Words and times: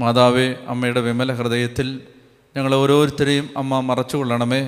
മാതാവേ 0.00 0.54
അമ്മയുടെ 0.68 1.00
വിമല 1.00 1.32
ഹൃദയത്തിൽ 1.34 2.00
ഞങ്ങൾ 2.56 2.74
ഓരോരുത്തരെയും 2.74 3.46
അമ്മ 3.56 3.80
മറച്ചുകൊള്ളണമേ. 3.80 4.60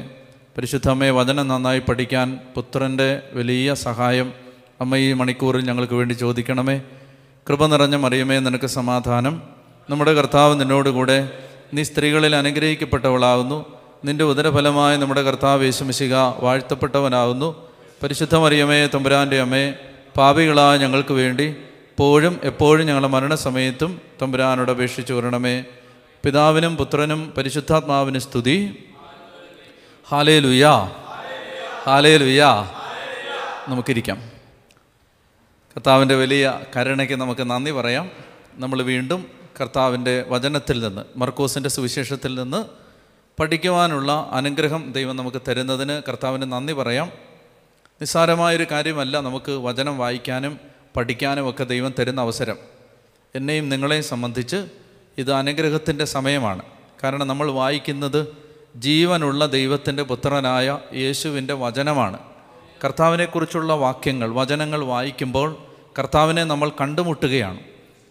പരിശുദ്ധമ്മയെ 0.57 1.11
വചനം 1.11 1.49
നന്നായി 1.49 1.79
പഠിക്കാൻ 1.79 2.39
പുത്രന്റെ 2.55 3.23
വലിയ 3.33 3.75
സഹായം 3.75 4.33
അമ്മ 4.81 4.97
ഈ 4.97 5.13
മണിക്കൂറിൽ 5.13 5.63
ഞങ്ങൾക്ക് 5.69 5.95
വേണ്ടി 5.95 6.15
ചോദിക്കണമേ. 6.15 6.77
കൃപ 7.47 7.67
നിറഞ്ഞ 7.67 7.97
മറിയമേ 7.97 8.39
നിനക്ക് 8.39 8.67
സമാധാനം. 8.67 9.35
നമ്മുടെ 9.91 10.13
കർത്താവ് 10.15 10.61
നിന്നോടുകൂടെ 10.61 11.19
നീ 11.75 11.83
സ്ത്രീകളിൽ 11.83 12.37
അനുഗ്രഹിക്കപ്പെട്ടവളാകുന്നു 12.37 13.59
നിന്റെ 14.05 14.25
ഉദരഫലമായ 14.25 14.97
നമ്മുടെ 14.97 15.23
കർത്താവ് 15.23 15.65
യേശുമിശിക 15.65 16.15
വാഴ്ത്തപ്പെട്ടവനാകുന്നു 16.45 17.49
പരിശുദ്ധ 18.03 18.37
മറിയമേ 18.37 18.87
തമ്പുരാന്റെ 18.95 19.41
അമ്മേ 19.41 19.65
പാപികളായ 20.17 20.79
ഞങ്ങൾക്ക് 20.79 21.15
വേണ്ടി 21.15 21.47
എപ്പോഴും 22.01 22.41
എപ്പോഴും 22.43 22.87
ഞങ്ങളുടെ 22.87 23.09
മരണസമയത്തും 23.09 24.01
തമ്പുരാനോട് 24.23 24.71
അപേക്ഷിച്ചു 24.71 25.15
വരണമേ. 25.15 25.65
പിതാവിനും 26.25 26.77
പുത്രനും 26.77 27.35
പരിശുദ്ധാത്മാവിന് 27.37 28.19
സ്തുതി. 28.19 28.85
ഹാലേ 30.09 30.39
ലുയാ 30.39 30.93
ഹാലേ 31.85 32.17
ലുയാ 32.17 32.71
നമുക്കിരിക്കാം. 33.69 34.31
കർത്താവിന്റെ 35.77 36.15
വലിയ 36.15 36.61
കരുണയ്ക്ക് 36.77 37.15
നമുക്ക് 37.15 37.51
നന്ദി 37.51 37.71
പറയാം. 37.71 38.11
നമ്മൾ 38.55 38.83
വീണ്ടും 38.83 39.27
കർത്താവിന്റെ 39.61 40.25
വചനത്തിൽ 40.29 40.81
നിന്ന് 40.81 41.03
മർക്കോസിന്റെ 41.17 41.69
സുവിശേഷത്തിൽ 41.69 42.35
നിന്ന് 42.35 42.65
പഠിക്കുവാനുള്ള 43.41 44.29
അനുഗ്രഹം 44.33 44.93
ദൈവം 44.93 45.17
നമുക്ക് 45.17 45.43
തരുന്നതിന് 45.49 46.03
കർത്താവിന് 46.09 46.53
നന്ദി 46.53 46.73
പറയാം. 46.73 47.13
നിസ്സാരമായൊരു 48.01 48.67
കാര്യമല്ല 48.71 49.21
നമുക്ക് 49.21 49.53
വചനം 49.53 49.99
വായിക്കാനും 49.99 50.80
പഠിക്കാനും 50.97 51.51
ഒക്കെ 51.51 51.65
ദൈവം 51.65 51.95
തരുന്ന 51.99 52.21
അവസരം. 52.21 52.57
എന്നെയും 53.35 53.69
നിങ്ങളെയും 53.69 54.05
സംബന്ധിച്ച് 54.05 54.67
ഇത് 55.19 55.33
അനുഗ്രഹത്തിന്റെ 55.33 56.05
സമയമാണ്. 56.05 56.63
കാരണം 57.05 57.27
നമ്മൾ 57.27 57.51
വായിക്കുന്നത് 57.51 58.37
ജീവനുള്ള 58.77 59.47
ദൈവത്തിന്റെ 59.47 60.03
പുത്രനായ 60.03 60.79
യേശുവിന്റെ 60.95 61.55
വചനമാണ്. 61.55 62.19
കർത്താവിനെക്കുറിച്ചുള്ള 62.85 63.73
വാക്യങ്ങൾ 63.73 64.31
വചനങ്ങൾ 64.31 64.85
വായിക്കുമ്പോൾ 64.85 65.57
കർത്താവിനെ 65.99 66.45
നമ്മൾ 66.45 66.73
കണ്ടുമുട്ടുകയാണ്. 66.81 67.61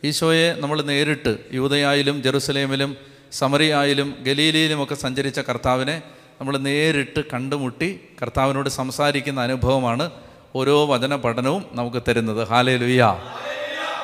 ഈശോയെ 0.03 0.53
നമ്മൾ 0.53 0.81
നേരിട്ട് 0.81 1.37
യൂതയായാലും 1.53 2.23
ജെറുസലേമിലും 2.23 2.97
സമറിയായാലും 3.31 4.15
ഗലീലയിലുമൊക്കെ 4.21 4.95
സഞ്ചരിച്ച 4.95 5.39
കർത്താവിനെ 5.39 6.01
നമ്മൾ 6.41 6.57
നേരിട്ട് 6.57 7.19
കണ്ടുമുട്ടി 7.33 7.99
കർത്താവിനോട് 8.21 8.69
സംസാരിക്കുന്ന 8.69 9.41
അനുഭവമാണ് 9.41 10.11
ഓരോ 10.55 10.85
വചന 10.85 11.15
പഠനവും 11.15 11.65
നമുക്ക് 11.71 12.03
തരുന്നത്. 12.07 12.47
ഹാലേ 12.47 12.99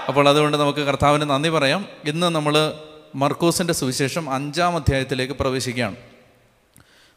അപ്പോൾ 0.07 0.29
അതുകൊണ്ട് 0.29 0.57
നമുക്ക് 0.57 0.79
കർത്താവിന് 0.79 1.29
നന്ദി 1.29 1.49
പറയാം. 1.49 1.85
ഇന്ന് 2.05 2.27
നമ്മൾ 2.27 2.73
മർക്കോസിന്റെ 3.15 3.73
സുവിശേഷം 3.73 4.33
അഞ്ചാം 4.33 4.75
അധ്യായത്തിലേക്ക് 4.75 5.33
പ്രവേശിക്കുകയാണ്. 5.33 5.95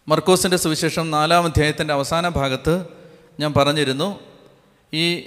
മർക്കോസിന്റെ 0.09 0.57
സുവിശേഷം 0.57 1.11
നാലാം 1.11 1.45
അധ്യായത്തിന്റെ 1.45 1.95
അവസാന 1.95 2.29
ഭാഗത്ത് 2.29 2.85
ഞാൻ 3.41 3.55
പറഞ്ഞിരുന്നു 3.55 4.21
ഈ 4.95 5.21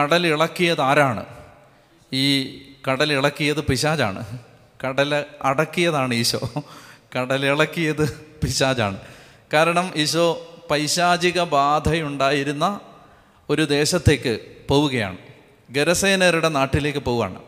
കടൽ 0.00 0.26
ഇളക്കിയത് 0.26 0.80
ആരാണ്? 0.80 1.24
ഈ 2.12 2.44
കടൽ 2.90 3.12
ഇളക്കിയത് 3.12 3.64
പിശാജാണ് 3.64 4.38
കടൽ 4.84 5.24
അടക്കിയതാണ് 5.42 6.14
ഈശോ. 6.14 6.40
കടൽ 7.18 7.46
ഇളക്കിയത് 7.46 8.12
പിശാജാണ് 8.42 8.96
കാരണം 9.52 9.92
ഈശോ 9.96 10.46
പൈശാചിക 10.70 11.42
ബാധയുണ്ടായിരുന്ന 11.42 12.80
ഒരു 13.50 13.62
ദേശത്തേക്ക് 13.62 14.38
പോവുകയാണ്. 14.68 15.18
ഗരസേനരുടെ 15.70 16.48
നാട്ടിലേക്ക് 16.48 16.98
പോവുകയാണ്. 16.98 17.38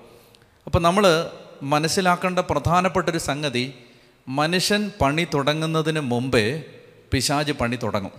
അപ്പോൾ 0.67 0.79
നമ്മൾ 0.79 1.31
മനസ്സിലാക്കേണ്ട 1.63 2.39
പ്രധാനപ്പെട്ടൊരു 2.39 3.19
സംഗതി 3.19 3.75
മനുഷ്യൻ 4.29 4.91
പണി 5.01 5.27
തുടങ്ങുന്നതിന് 5.35 6.01
മുമ്പേ 6.01 6.63
പിശാജ് 7.13 7.53
പണി 7.53 7.77
തുടങ്ങും. 7.77 8.13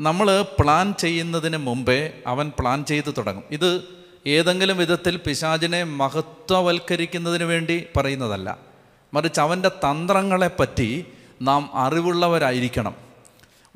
നമ്മൾ 0.00 0.42
പ്ലാൻ 0.42 0.94
ചെയ്യുന്നതിന് 0.94 1.56
മുമ്പേ 1.56 2.12
അവൻ 2.26 2.52
പ്ലാൻ 2.58 2.84
ചെയ്ത് 2.84 3.14
തുടങ്ങും. 3.18 3.44
ഇത് 3.50 3.80
ഏതെങ്കിലും 4.26 4.78
വിധത്തിൽ 4.78 5.16
പിശാജിനെ 5.16 5.82
മഹത്വവൽക്കരിക്കുന്നതിന് 5.84 7.44
വേണ്ടി 7.44 7.86
പറയുന്നതല്ല. 7.96 8.58
മറിച്ച് 9.14 9.40
അവന്റെ 9.40 9.68
തന്ത്രങ്ങളെപ്പറ്റി 9.68 11.06
നാം 11.42 11.70
അറിവുള്ളവരായിരിക്കണം. 11.72 12.94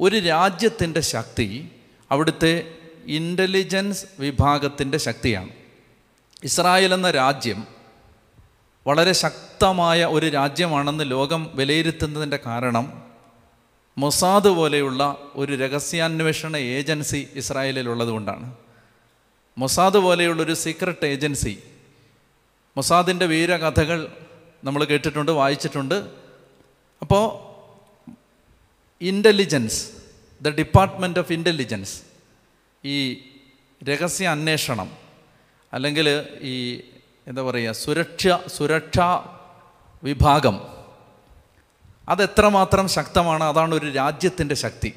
ഒരു 0.00 0.16
രാജ്യത്തിന്റെ 0.19 1.00
ശക്തി 1.00 1.69
അവിടുത്തെ 2.10 2.75
ഇന്റലിജൻസ് 3.06 4.06
വിഭാഗത്തിന്റെ 4.19 4.98
ശക്തിയാണ്. 4.98 5.48
ഇസ്രായേൽ 6.44 6.94
എന്ന 6.94 7.10
രാജ്യം 7.10 7.66
വളരെ 8.87 9.12
ശക്തമായ 9.12 10.04
ഒരു 10.04 10.28
രാജ്യമാണെന്ന് 10.28 11.10
ലോകം 11.10 11.50
വിലയിരുത്തുന്നതിന്റെ 11.54 12.38
കാരണം 12.47 13.03
മൊസാദ് 13.98 14.48
പോലെയുള്ള 14.48 15.19
ഒരു 15.34 15.53
രഹസ്യാന്വേഷണ 15.53 16.56
ഏജൻസി 16.56 17.28
ഇസ്രായേലിൽ 17.34 17.88
കൊണ്ടാണ് 17.88 18.54
മൊസാദ് 19.59 19.94
പോലെയുള്ളൊരു 19.94 20.54
സീക്രട്ട് 20.54 21.06
ഏജൻസി 21.06 21.59
മൊസാദിന്റെ 22.76 23.26
വീരകഥകൾ 23.26 24.12
നമ്മൾ 24.65 24.84
കേട്ടിട്ടുണ്ട് 24.84 25.32
വായിച്ചിട്ടുണ്ട്. 25.32 26.10
അപ്പോൾ 27.00 27.54
intelligence 29.00 29.91
the 30.42 30.48
department 30.48 31.19
of 31.19 31.32
intelligence 31.32 32.13
ഈ 32.84 33.25
രഹസ്യ 33.84 34.28
അന്വേഷണം 34.28 34.91
അല്ലെങ്കിൽ 35.72 36.22
ഈ 36.41 36.81
എന്താ 37.27 37.43
പറയുക 37.43 37.72
സുരക്ഷ 37.72 38.28
സുരക്ഷാ 38.47 39.39
വിഭാഗം 40.03 40.61
അതെത്രമാത്രം 42.09 42.89
ശക്തമാണ് 42.89 43.45
അതാണ് 43.45 43.75
ഒരു 43.75 43.91
രാജ്യത്തിന്റെ 43.91 44.55
ശക്തി. 44.55 44.93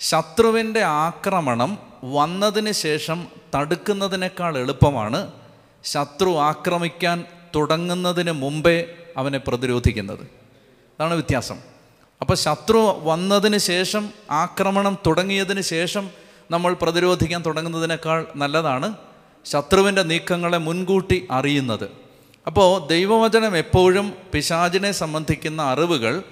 ശത്രുവിന്റെ 0.00 0.82
ആക്രമണം 0.82 1.78
വന്നതിന് 2.04 2.72
ശേഷം 2.72 3.28
തടുക്കുന്നതിനേക്കാൾ 3.54 4.58
എളുപ്പമാണ് 4.58 5.32
ശത്രു 5.84 6.38
ആക്രമിക്കാൻ 6.38 7.24
തുടങ്ങുന്നതിന് 7.54 8.32
മുമ്പേ 8.32 8.94
അവനെ 9.16 9.38
പ്രതിരോധിക്കുന്നത്. 9.38 10.20
അതാണ് 10.20 11.14
വ്യത്യാസം. 11.14 11.58
അപ്പോൾ 12.20 12.34
ശത്രു 12.34 13.00
വന്നതിന് 13.02 13.58
ശേഷം 13.58 14.10
ആക്രമണം 14.30 14.98
തുടങ്ങിയതിന് 15.06 15.60
ശേഷം 15.60 16.10
നമ്മൾ 16.52 16.72
പ്രതിരോധിക്കാൻ 16.72 17.42
തുടങ്ങുന്നതിനേക്കാൾ 17.46 18.26
നല്ലതാണ് 18.36 18.96
ശത്രുവിന്റെ 19.44 20.02
നീക്കങ്ങളെ 20.02 20.58
മുൻകൂട്ടി 20.58 21.28
അറിയുന്നത്. 21.30 21.90
അപ്പോൾ 22.46 22.86
ദൈവവചനം 22.86 23.56
എപ്പോഴും 23.56 24.12
പിശാചിനെ 24.32 24.92
സംബന്ധിക്കുന്ന 24.92 25.62
അറിവുകൾ 25.62 26.22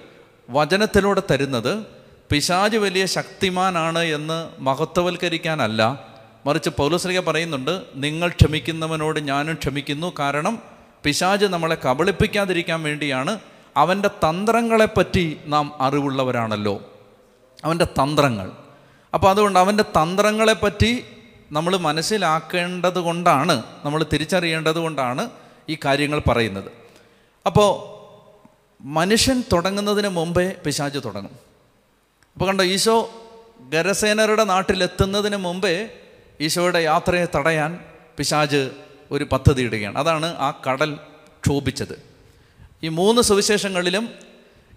വചനത്തിലൂടെ 0.49 1.21
തരുന്നത് 1.31 1.85
പിശാജ് 2.31 2.77
വലിയ 2.77 3.05
ശക്തിമാനാണ് 3.05 3.99
എന്ന് 3.99 4.49
മഹത്വവൽക്കരിക്കാനല്ല. 4.59 6.05
മറിച്ച് 6.45 6.69
പൗലശ്രീക 6.69 7.19
പറയുന്നുണ്ട് 7.19 7.81
നിങ്ങൾ 7.95 8.29
ക്ഷമിക്കുന്നവനോട് 8.29 9.19
ഞാനും 9.19 9.55
ക്ഷമിക്കുന്നു. 9.55 10.13
കാരണം 10.19 10.59
പിശാജ് 11.03 11.45
നമ്മളെ 11.45 11.77
കബളിപ്പിക്കാതിരിക്കാൻ 11.85 12.83
വേണ്ടിയാണ് 12.83 13.39
അവന്റെ 13.77 14.07
തന്ത്രങ്ങളെപ്പറ്റി 14.07 15.37
നാം 15.45 15.73
അറിവുള്ളവരാണല്ലോ. 15.81 16.81
അവന്റെ 17.65 17.85
തന്ത്രങ്ങൾ. 17.85 18.60
അപ്പോൾ 19.13 19.29
അതുകൊണ്ട് 19.29 19.59
അവന്റെ 19.59 19.83
തന്ത്രങ്ങളെപ്പറ്റി 19.83 21.05
നമ്മൾ 21.51 21.77
മനസ്സിലാക്കേണ്ടത് 21.77 22.99
കൊണ്ടാണ് 22.99 23.63
നമ്മൾ 23.85 24.05
തിരിച്ചറിയേണ്ടത് 24.13 24.75
കൊണ്ടാണ് 24.75 25.29
ഈ 25.69 25.77
കാര്യങ്ങൾ 25.85 26.19
പറയുന്നത്. 26.19 26.71
അപ്പോൾ 27.45 27.69
മനുഷ്യൻ 28.81 29.43
തുടങ്ങുന്നതിന് 29.53 30.07
മുമ്പേ 30.07 30.55
പിശാജ് 30.65 30.99
തുടങ്ങും. 31.05 31.33
അപ്പോൾ 32.33 32.45
കണ്ടോ 32.45 32.63
ഈശോ 32.63 33.09
ഗരസേനരുടെ 33.69 34.43
നാട്ടിലെത്തുന്നതിന് 34.43 35.35
മുമ്പേ 35.35 35.89
ഈശോയുടെ 36.41 36.79
യാത്രയെ 36.79 37.27
തടയാൻ 37.35 37.79
പിശാജ് 38.17 38.71
ഒരു 39.11 39.23
പദ്ധതി 39.23 39.61
ഇടുകയാണ്. 39.61 39.97
അതാണ് 39.97 40.25
ആ 40.25 40.61
കടൽ 40.69 40.95
ക്ഷോഭിച്ചത്. 41.43 42.03
ഈ 42.83 42.87
മൂന്ന് 42.87 43.21
സുവിശേഷങ്ങളിലും 43.21 44.09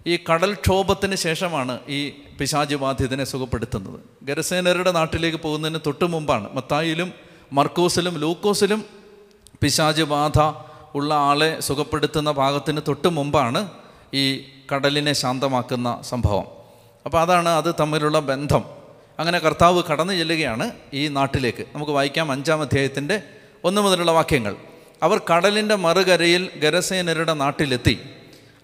ഈ 0.06 0.18
കടൽക്ഷോഭത്തിന് 0.32 1.14
ശേഷമാണ് 1.14 1.78
ഈ 1.88 2.08
പിശാജ് 2.08 2.74
ബാധിതനെ 2.74 3.24
സുഖപ്പെടുത്തുന്നത്. 3.24 4.00
ഗരസേനരുടെ 4.22 4.90
നാട്ടിലേക്ക് 4.90 5.38
പോകുന്നതിന് 5.38 5.78
തൊട്ട് 5.86 6.04
മുമ്പാണ് 6.04 6.56
മത്തായിലും 6.56 7.12
മർക്കോസിലും 7.52 8.18
ലൂക്കോസിലും 8.18 8.84
പിശാജ് 9.62 10.02
ബാധ 10.02 10.38
ഉള്ള 10.94 11.14
ആളെ 11.14 11.60
സുഖപ്പെടുത്തുന്ന 11.60 12.30
ഭാഗത്തിന് 12.30 12.80
തൊട്ട് 12.88 13.08
മുമ്പാണ് 13.08 13.68
ഈ 14.14 14.42
കടലിനെ 14.74 15.12
ശാന്തമാക്കുന്ന 15.12 16.00
സംഭവം. 16.02 16.44
അപ്പോൾ 17.06 17.20
അതാണ് 17.20 17.48
അത് 17.48 17.74
തമ്മിലുള്ള 17.80 18.18
ബന്ധം. 18.18 18.64
അങ്ങനെ 19.18 19.38
കർത്താവ് 19.38 19.82
കടന്നു 19.90 20.12
ചെല്ലുകയാണ് 20.12 20.70
ഈ 20.94 21.08
നാട്ടിലേക്ക്. 21.08 21.64
നമുക്ക് 21.74 21.92
വായിക്കാം 21.92 22.32
അഞ്ചാം 22.32 22.60
അധ്യായത്തിന്റെ 22.60 23.22
ഒന്ന് 23.64 23.80
മുതലുള്ള 23.80 24.10
വാക്യങ്ങൾ. 24.10 24.56
അവർ 25.02 25.20
കടലിന്റെ 25.34 25.74
മറുകരയിൽ 25.74 26.50
ഗരസേനരുടെ 26.56 27.32
നാട്ടിലെത്തി. 27.32 27.98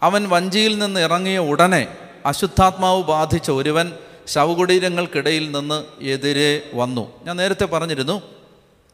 അവൻ 0.02 0.28
വഞ്ചിയിൽ 0.28 0.78
നിന്ന് 0.78 1.00
ഇറങ്ങിയ 1.00 1.38
ഉടനെ 1.38 1.96
അശുദ്ധാത്മാവ് 2.26 3.02
ബാധിച്ച 3.02 3.50
ഒരുവൻ 3.50 3.92
ശവകുടീരങ്ങൾക്കിടയിൽ 4.26 5.50
നിന്ന് 5.50 6.04
എതിരെ 6.04 6.70
വന്നു. 6.74 7.24
ഞാൻ 7.24 7.36
നേരത്തെ 7.36 7.64
പറഞ്ഞിരുന്നു 7.64 8.22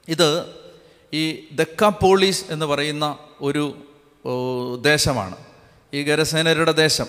ഇത് 0.08 0.46
ഈ 1.12 1.48
ദക്കാപോളീസ് 1.52 2.44
എന്ന് 2.50 2.66
പറയുന്ന 2.66 3.18
ഒരു 3.40 3.78
ദേശമാണ്. 4.80 5.36
ഈ 5.94 6.02
ഗരസേനരുടെ 6.02 6.72
ദേശം. 6.72 7.06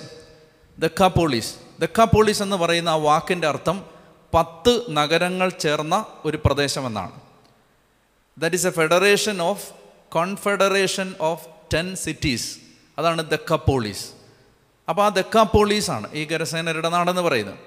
ദക്കാപോളീസ് 0.80 1.56
ദക്കാപോളീസ് 1.80 2.42
എന്ന് 2.42 2.56
പറയുന്ന 2.56 2.90
ആ 2.90 2.96
വാക്കിന്റെ 2.96 3.48
അർത്ഥം 3.48 3.86
പത്ത് 4.34 4.82
നഗരങ്ങൾ 4.90 5.50
ചേർന്ന 5.50 6.06
ഒരു 6.26 6.40
പ്രദേശമെന്നാണ്. 6.46 7.12
That 8.38 8.56
is 8.56 8.68
a 8.68 8.70
federation 8.70 9.42
of 9.42 9.74
confederation 10.12 11.16
of 11.22 11.48
ten 11.74 11.96
cities 11.96 12.67
അതാണ് 13.00 13.30
ദക്കാപോളീസ് 13.30 14.06
അപ്പോൾ 14.90 15.06
ആ 15.06 15.10
ദക്കാപോളീസാണ് 15.10 16.14
ഈ 16.14 16.26
ഗരസേനരുടെ 16.26 16.90
നാടെന്ന് 16.90 17.22
പറയുന്നത്. 17.22 17.58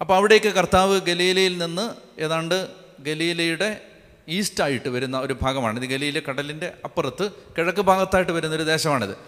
അപ്പോൾ 0.00 0.14
അവിടേക്ക് 0.14 0.46
കർത്താവ് 0.46 1.00
ഗലീലയിൽ 1.00 1.58
നിന്ന് 1.58 1.94
ഏതാണ്ട് 2.20 2.68
ഗലീലയുടെ 3.00 3.80
ഈസ്റ്റായിട്ട് 4.28 4.88
വരുന്ന 4.88 5.18
ഒരു 5.18 5.36
ഭാഗമാണ്. 5.42 5.80
ഇത് 5.80 5.90
ഗലീല 5.90 6.20
കടലിന്റെ 6.20 6.72
അപ്പുറത്ത് 6.84 7.32
കിഴക്ക് 7.58 7.80
ഭാഗത്തായിട്ട് 7.80 8.32
വരുന്ന 8.32 8.56
ഒരു 8.56 8.62
ദേശമാണിത്. 8.62 9.18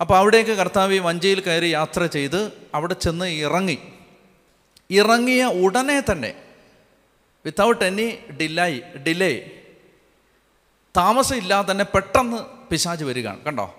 അപ്പോൾ 0.00 0.16
അവിടേക്ക് 0.16 0.50
കർത്താവ് 0.50 0.94
ഈ 0.94 0.98
വഞ്ചിയിൽ 0.98 1.40
കയറി 1.40 1.66
യാത്ര 1.66 2.06
ചെയ്ത് 2.06 2.52
അവിടെ 2.74 2.94
ചെന്ന് 2.94 3.24
ഇറങ്ങി. 3.24 3.78
ഇറങ്ങിയ 4.90 5.44
ഉടനെ 5.44 6.00
തന്നെ 6.00 6.34
വിത്തൗട്ട് 7.44 7.84
എനി 7.84 8.18
ഡിലൈ 8.40 8.80
ഡിലേ 8.80 9.50
താമസമില്ലാതെ 10.96 11.70
തന്നെ 11.70 11.84
പെട്ടെന്ന് 11.84 12.68
പിശാജ് 12.70 13.04
വരികയാണ്. 13.04 13.42
കണ്ടോ? 13.42 13.78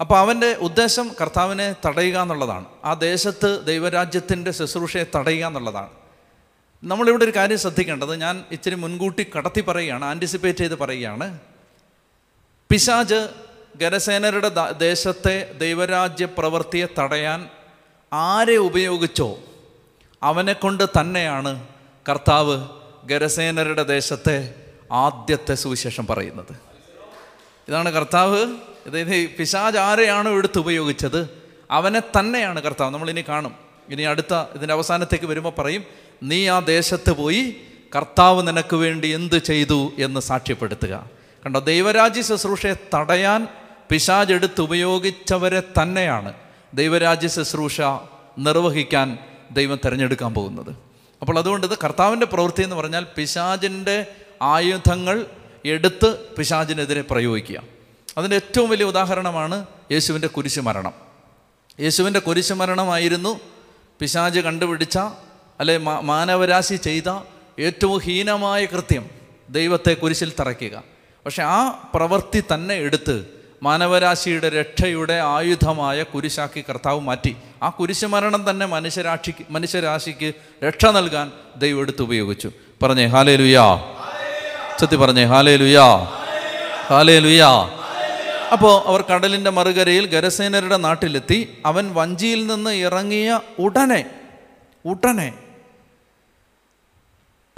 അപ്പോൾ 0.00 0.18
അവന്റെ 0.18 0.54
ഉദ്ദേശം 0.54 1.10
കർത്താവിനെ 1.20 1.76
തടയുക 1.86 2.18
എന്നുള്ളതാണ്. 2.18 2.64
ആ 2.84 2.94
ദേശത്ത് 2.94 3.66
ദൈവരാജ്യത്തിന്റെ 3.66 4.50
ശുശ്രൂഷയെ 4.50 5.06
തടയുക 5.16 5.46
എന്നുള്ളതാണ്. 5.46 5.90
നമ്മളിവിടെ 6.84 7.24
ഒരു 7.24 7.36
കാര്യം 7.36 7.58
ശ്രദ്ധിക്കേണ്ടത്. 7.58 8.16
ഞാൻ 8.16 8.44
ഇച്ചിരി 8.50 8.74
മുൻകൂട്ടി 8.74 9.26
കടത്തി 9.36 9.60
പറയുകയാണ് 9.60 10.04
ആന്റിസിപ്പേറ്റ് 10.04 10.58
ചെയ്ത് 10.58 10.78
പറയുകയാണ്. 10.78 11.38
പിശാജ് 12.70 13.28
ഗരസേനരുടെ 13.76 14.50
ദേശത്തെ 14.78 15.52
ദൈവരാജ്യ 15.52 16.24
പ്രവൃത്തിയെ 16.24 16.86
തടയാൻ 17.00 17.48
ആരെ 18.12 18.56
ഉപയോഗിച്ചോ? 18.56 19.38
അവനെക്കൊണ്ട് 20.22 20.84
തന്നെയാണ് 21.00 21.68
കർത്താവ് 22.08 22.68
ഗരസേനരുടെ 23.04 23.82
ദേശത്തെ 23.82 24.54
ആദ്യത്തെ 24.92 25.54
സുവിശേഷം 25.54 26.06
പറയുന്നത്. 26.06 26.56
ഇതാണ് 27.68 27.88
കർത്താവ് 27.88 28.56
അതായത് 28.86 29.26
പിശാജ് 29.26 29.78
ആരെയാണോ 29.78 30.30
എടുത്ത് 30.30 30.58
ഉപയോഗിച്ചത് 30.58 31.44
അവനെ 31.70 32.00
തന്നെയാണ് 32.00 32.62
കർത്താവ്. 32.62 32.94
നമ്മളിനി 32.94 33.24
കാണും. 33.28 33.54
ഇനി 33.88 34.02
അടുത്ത 34.02 34.34
ഇതിന്റെ 34.34 34.74
അവസാനത്തേക്ക് 34.74 35.24
വരുമ്പോൾ 35.24 35.52
പറയും 35.58 35.84
നീ 36.22 36.48
ആ 36.48 36.58
ദേശത്ത് 36.58 37.12
പോയി 37.12 37.56
കർത്താവ് 37.96 38.46
നിനക്ക് 38.46 38.76
വേണ്ടി 38.76 39.08
എന്ത് 39.08 39.38
ചെയ്തു 39.38 39.92
എന്ന് 39.98 40.20
സാക്ഷ്യപ്പെടുത്തുക. 40.20 41.10
കണ്ടോ 41.46 41.60
ദൈവരാജ്യ 41.60 42.22
ശുശ്രൂഷയെ 42.22 42.74
തടയാൻ 42.94 43.48
പിശാജ് 43.90 44.32
എടുത്ത് 44.32 44.60
ഉപയോഗിച്ചവരെ 44.60 45.60
തന്നെയാണ് 45.60 46.32
ദൈവരാജ്യ 46.74 47.28
ശുശ്രൂഷ 47.28 47.80
നിർവഹിക്കാൻ 48.38 49.18
ദൈവം 49.50 49.78
തിരഞ്ഞെടുക്കാൻ 49.84 50.34
പോകുന്നത്. 50.34 50.76
അപ്പോൾ 51.20 51.38
അതുകൊണ്ട് 51.38 51.66
ഇത് 51.66 51.74
കർത്താവിന്റെ 51.84 52.26
പ്രവൃത്തി 52.26 52.62
എന്ന് 52.62 52.76
പറഞ്ഞാൽ 52.76 53.06
പിശാജിന്റെ 53.16 54.06
ആയുധങ്ങൾ 54.42 55.26
എടുത്ത് 55.64 56.18
പിശാജിനെതിരെ 56.38 57.00
പ്രയോഗിക്കുക. 57.00 57.73
അതിന്റെ 58.18 58.36
ഏറ്റവും 58.36 58.70
വലിയ 58.70 58.84
ഉദാഹരണമാണ് 58.84 59.66
യേശുവിന്റെ 59.92 60.28
കുരിശു 60.28 60.60
മരണം. 60.60 60.92
യേശുവിന്റെ 61.80 62.20
കുരിശു 62.20 62.54
മരണമായിരുന്നു 62.54 63.40
പിശാജ് 64.00 64.40
കണ്ടുപിടിച്ച 64.40 64.98
അല്ലെ 65.60 65.78
മാനവരാശി 65.78 66.76
ചെയ്ത 66.76 67.20
ഏറ്റവും 67.60 67.98
ഹീനമായ 67.98 68.64
കൃത്യം 68.64 69.10
ദൈവത്തെ 69.50 69.94
കുരിശിൽ 69.94 70.32
തറയ്ക്കുക. 70.40 70.82
പക്ഷെ 71.24 71.42
ആ 71.42 71.68
പ്രവൃത്തി 71.94 72.44
തന്നെ 72.54 72.74
എടുത്ത് 72.74 73.26
മാനവരാശിയുടെ 73.62 74.48
രക്ഷയുടെ 74.48 75.20
ആയുധമായ 75.20 76.02
കുരിശാക്കി 76.02 76.64
കർത്താവ് 76.68 77.00
മാറ്റി. 77.00 77.36
ആ 77.62 77.68
കുരിശ് 77.68 78.04
മരണം 78.04 78.50
തന്നെ 78.50 78.66
മനുഷ്യരാശിക്ക് 78.66 79.44
മനുഷ്യരാശിക്ക് 79.50 80.32
രക്ഷ 80.64 80.86
നൽകാൻ 80.86 81.32
ദൈവം 81.56 81.80
എടുത്ത് 81.80 82.02
ഉപയോഗിച്ചു. 82.02 82.50
പറഞ്ഞേ 82.82 83.06
ഹാലേ 83.06 83.36
ലുയാ 83.36 83.94
സത്യം 84.80 85.00
പറഞ്ഞേ 85.00 85.24
ഹാലേ 85.24 85.56
ലുയാ 85.56 85.96
ഹാലേ 86.86 87.18
ലുയാ 87.18 87.83
അപ്പോൾ 88.52 88.88
അവർ 88.88 89.02
കടലിന്റെ 89.02 89.50
മറുകരയിൽ 89.50 90.06
ഗരസേനരുടെ 90.06 90.76
നാട്ടിലെത്തി. 90.76 91.62
അവൻ 91.66 91.94
വഞ്ചിയിൽ 91.94 92.46
നിന്ന് 92.46 92.70
ഇറങ്ങിയ 92.70 93.40
ഉടനെ 93.58 94.10
ഉടനെ 94.86 95.38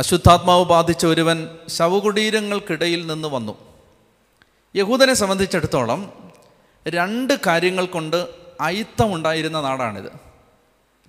അശുദ്ധാത്മാവ് 0.01 0.65
ബാധിച്ച 0.65 1.07
ഒരുവൻ 1.07 1.49
ശവകുടീരങ്ങൾക്കിടയിൽ 1.69 3.07
നിന്ന് 3.07 3.29
വന്നു. 3.29 3.59
യഹൂദനെ 4.77 5.15
സംബന്ധിച്ചിടത്തോളം 5.15 6.33
രണ്ട് 6.89 7.35
കാര്യങ്ങൾ 7.47 7.87
കൊണ്ട് 7.87 8.29
അയിത്തമുണ്ടായിരുന്ന 8.61 9.61
നാടാണിത്. 9.61 10.13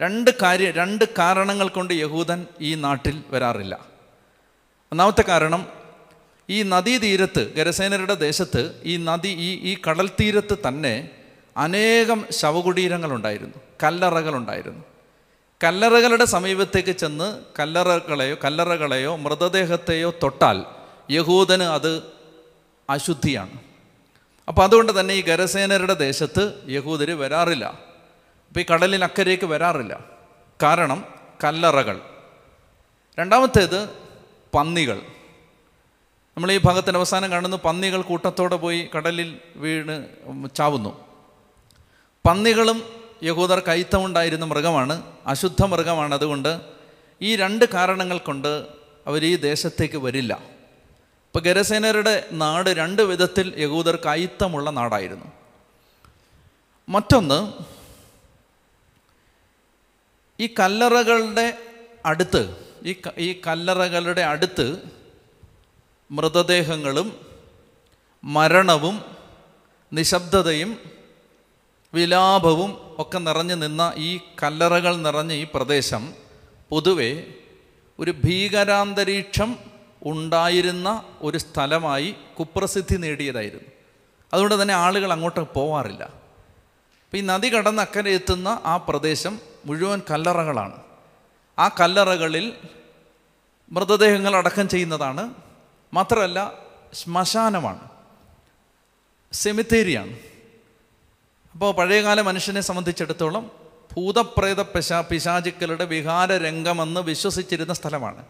രണ്ട് 0.02 0.32
കാര്യം 0.42 0.72
രണ്ട് 0.72 1.06
കാരണങ്ങൾ 1.18 1.68
കൊണ്ട് 1.68 1.94
യഹൂദൻ 1.94 2.46
ഈ 2.62 2.76
നാട്ടിൽ 2.76 3.24
വരാറില്ല. 3.30 3.80
ഒന്നാമത്തെ 4.92 5.22
കാരണം 5.22 5.68
ഈ 6.50 6.64
നദീതീരത്ത് 6.64 7.54
ഗരസേനരുടെ 7.56 8.14
ദേശത്ത് 8.14 8.82
ഈ 8.84 8.98
നദി 8.98 9.28
ഈ 9.28 9.72
ഈ 9.72 9.78
കടൽ 9.90 10.10
തീരത്ത് 10.20 10.58
തന്നെ 10.68 11.10
അനേകം 11.58 12.26
ശവകുടീരങ്ങളുണ്ടായിരുന്നു 12.32 13.54
കല്ലറകളുണ്ടായിരുന്നു. 13.84 14.84
കല്ലറകളുടെ 15.64 16.26
സമീപത്തേക്ക് 16.26 16.90
ചെന്ന് 16.90 17.40
കല്ലറകളെയോ 17.60 18.36
കല്ലറകളെയോ 18.44 19.16
മൃതദേഹത്തെയോ 19.16 20.14
തൊട്ടാൽ 20.24 20.66
യഹൂദന് 21.12 21.64
അത് 21.64 22.02
അശുദ്ധിയാണ്. 22.90 23.60
അപ്പോൾ 24.48 24.64
അതുകൊണ്ട് 24.64 25.00
തന്നെ 25.00 25.14
ഈ 25.14 25.22
ഗരസേനരുടെ 25.22 25.94
ദേശത്ത് 25.94 26.54
യഹൂദർ 26.70 27.12
വരാറില്ല. 27.12 27.66
അപ്പോൾ 28.48 28.60
ഈ 28.60 28.66
കടലിനക്കരയ്ക്ക് 28.74 29.46
വരാറില്ല. 29.46 30.00
കാരണം 30.64 31.06
കല്ലറകൾ. 31.44 32.02
രണ്ടാമത്തേത് 33.20 33.90
പന്നികൾ. 34.56 35.02
നമ്മൾ 36.38 36.52
ഈ 36.52 36.58
ഭാഗത്തിന്റെ 36.58 36.98
അവസാനം 36.98 37.32
കാണുന്നു 37.32 37.58
പന്നികൾ 37.58 38.02
കൂട്ടത്തോടെ 38.02 38.56
പോയി 38.56 38.90
കടലിൽ 38.98 39.40
വീണ് 39.56 40.08
ചാവുന്നു. 40.56 41.06
പന്നികളും 42.28 42.84
യഹൂദർ 43.24 43.60
കൈത്തമുണ്ടായിരുന്ന 43.60 44.46
മൃഗമാണ് 44.46 45.04
അശുദ്ധ 45.28 45.64
മൃഗമാണ്. 45.64 46.14
അതുകൊണ്ട് 46.14 46.62
ഈ 47.22 47.36
രണ്ട് 47.36 47.66
കാരണങ്ങൾ 47.66 48.18
കൊണ്ട് 48.18 48.68
അവർ 49.08 49.26
ഈ 49.26 49.36
ദേശത്തേക്ക് 49.36 49.98
വരില്ല. 49.98 50.34
ഇപ്പോൾ 50.34 51.40
ഗരസേനരുടെ 51.40 52.26
നാട് 52.32 52.70
രണ്ട് 52.70 53.02
വിധത്തിൽ 53.02 53.54
യഹൂദർ 53.58 54.08
അയിത്തമുള്ള 54.08 54.70
നാടായിരുന്നു. 54.70 55.26
മറ്റൊന്ന് 56.90 57.54
ഈ 60.40 60.50
കല്ലറകളുടെ 60.60 61.58
അടുത്ത് 62.06 62.56
ഈ 62.86 62.96
ഈ 63.18 63.42
കല്ലറകളുടെ 63.48 64.22
അടുത്ത് 64.22 64.97
മൃതദേഹങ്ങളും 66.12 67.20
മരണവും 68.24 69.02
നിശബ്ദതയും 69.94 70.78
വിലാപവും 71.94 72.96
ഒക്കെ 72.98 73.18
നിറഞ്ഞു 73.18 73.56
നിന്ന 73.56 73.94
ഈ 73.98 74.20
കല്ലറകൾ 74.44 74.96
നിറഞ്ഞ 74.96 75.34
ഈ 75.34 75.48
പ്രദേശം 75.54 76.14
പൊതുവെ 76.70 77.34
ഒരു 78.00 78.12
ഭീകരാന്തരീക്ഷം 78.12 79.56
ഉണ്ടായിരുന്ന 80.06 81.04
ഒരു 81.22 81.38
സ്ഥലമായി 81.38 82.16
കുപ്രസിദ്ധി 82.40 82.96
നേടിയതായിരുന്നു. 82.96 83.66
അതുകൊണ്ട് 84.34 84.62
തന്നെ 84.62 84.74
ആളുകൾ 84.74 85.12
അങ്ങോട്ട് 85.12 85.40
പോവാറില്ല. 85.40 86.04
അപ്പോൾ 86.04 87.18
ഈ 87.18 87.22
നദി 87.22 87.54
കടന്ന് 87.54 87.82
അക്കരെ 87.82 88.12
എത്തുന്ന 88.12 88.62
ആ 88.66 88.78
പ്രദേശം 88.78 89.40
മുഴുവൻ 89.66 90.02
കല്ലറകളാണ്. 90.12 90.84
ആ 91.60 91.68
കല്ലറകളിൽ 91.68 92.54
മൃതദേഹങ്ങൾ 93.72 94.36
അടക്കം 94.36 94.70
ചെയ്യുന്നതാണ് 94.70 95.47
മാത്രമല്ല 95.94 96.54
ശ്മശാനമാണ്. 96.94 97.90
സെമിത്തേരിയാണ്. 99.34 100.20
അപ്പോൾ 101.54 101.74
പഴയകാല 101.74 102.22
മനുഷ്യനെ 102.22 102.62
സംബന്ധിച്ചിടത്തോളം 102.62 103.52
ഭൂതപ്രേത 103.98 104.62
പിശാ 104.62 105.02
പിശാചുക്കളുടെ 105.02 105.86
വിഹാര 105.86 106.32
രംഗമെന്ന് 106.32 107.02
വിശ്വസിച്ചിരുന്ന 107.02 107.74
സ്ഥലമാണ്. 107.74 108.26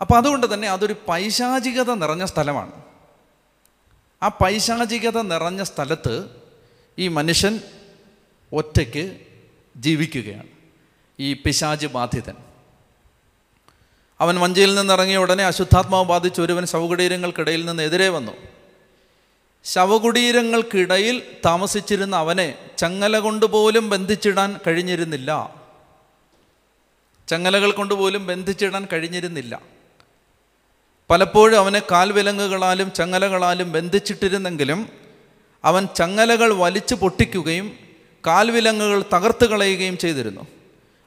അപ്പോൾ 0.00 0.16
അതുകൊണ്ട് 0.16 0.54
തന്നെ 0.54 0.68
അതൊരു 0.68 0.96
പൈശാചികത 1.08 1.94
നിറഞ്ഞ 1.94 2.24
സ്ഥലമാണ്. 2.24 2.72
ആ 4.22 4.28
പൈശാചികത 4.28 5.20
നിറഞ്ഞ 5.20 5.62
സ്ഥലത്ത് 5.62 6.42
ഈ 6.98 7.08
മനുഷ്യൻ 7.08 7.60
ഒറ്റയ്ക്ക് 8.52 9.20
ജീവിക്കുകയാണ്. 9.76 10.46
ഈ 11.20 11.34
പിശാചി 11.34 11.86
ബാധിതൻ. 11.86 12.49
അവൻ 14.20 14.40
വഞ്ചിയിൽ 14.40 14.74
നിന്നിറങ്ങിയ 14.74 15.16
ഉടനെ 15.16 15.44
അശുദ്ധാത്മാവ് 15.44 16.04
ബാധിച്ച 16.04 16.40
ഒരുവൻ 16.40 16.66
ശവകുടീരങ്ങൾക്കിടയിൽ 16.66 17.64
നിന്ന് 17.64 17.82
എതിരെ 17.82 18.08
വന്നു. 18.08 18.32
ശവകുടീരങ്ങൾക്കിടയിൽ 19.64 21.22
താമസിച്ചിരുന്ന 21.44 22.16
അവനെ 22.16 22.54
ചങ്ങല 22.78 23.18
കൊണ്ടുപോലും 23.18 23.90
ബന്ധിച്ചിടാൻ 23.90 24.56
കഴിഞ്ഞിരുന്നില്ല. 24.66 25.54
ചങ്ങലകൾ 27.28 27.70
കൊണ്ടുപോലും 27.70 28.26
ബന്ധിച്ചിടാൻ 28.26 28.88
കഴിഞ്ഞിരുന്നില്ല. 28.92 29.60
പലപ്പോഴും 31.10 31.58
അവനെ 31.58 31.82
കാൽവിലങ്ങുകളാലും 31.90 32.92
ചങ്ങലകളാലും 32.92 33.72
ബന്ധിച്ചിട്ടിരുന്നെങ്കിലും 33.72 34.88
അവൻ 35.64 35.88
ചങ്ങലകൾ 35.96 36.52
വലിച്ചു 36.52 36.94
പൊട്ടിക്കുകയും 36.94 37.78
കാൽവിലങ്ങുകൾ 38.26 39.04
തകർത്ത് 39.14 39.44
കളയുകയും 39.44 39.98
ചെയ്തിരുന്നു. 39.98 40.46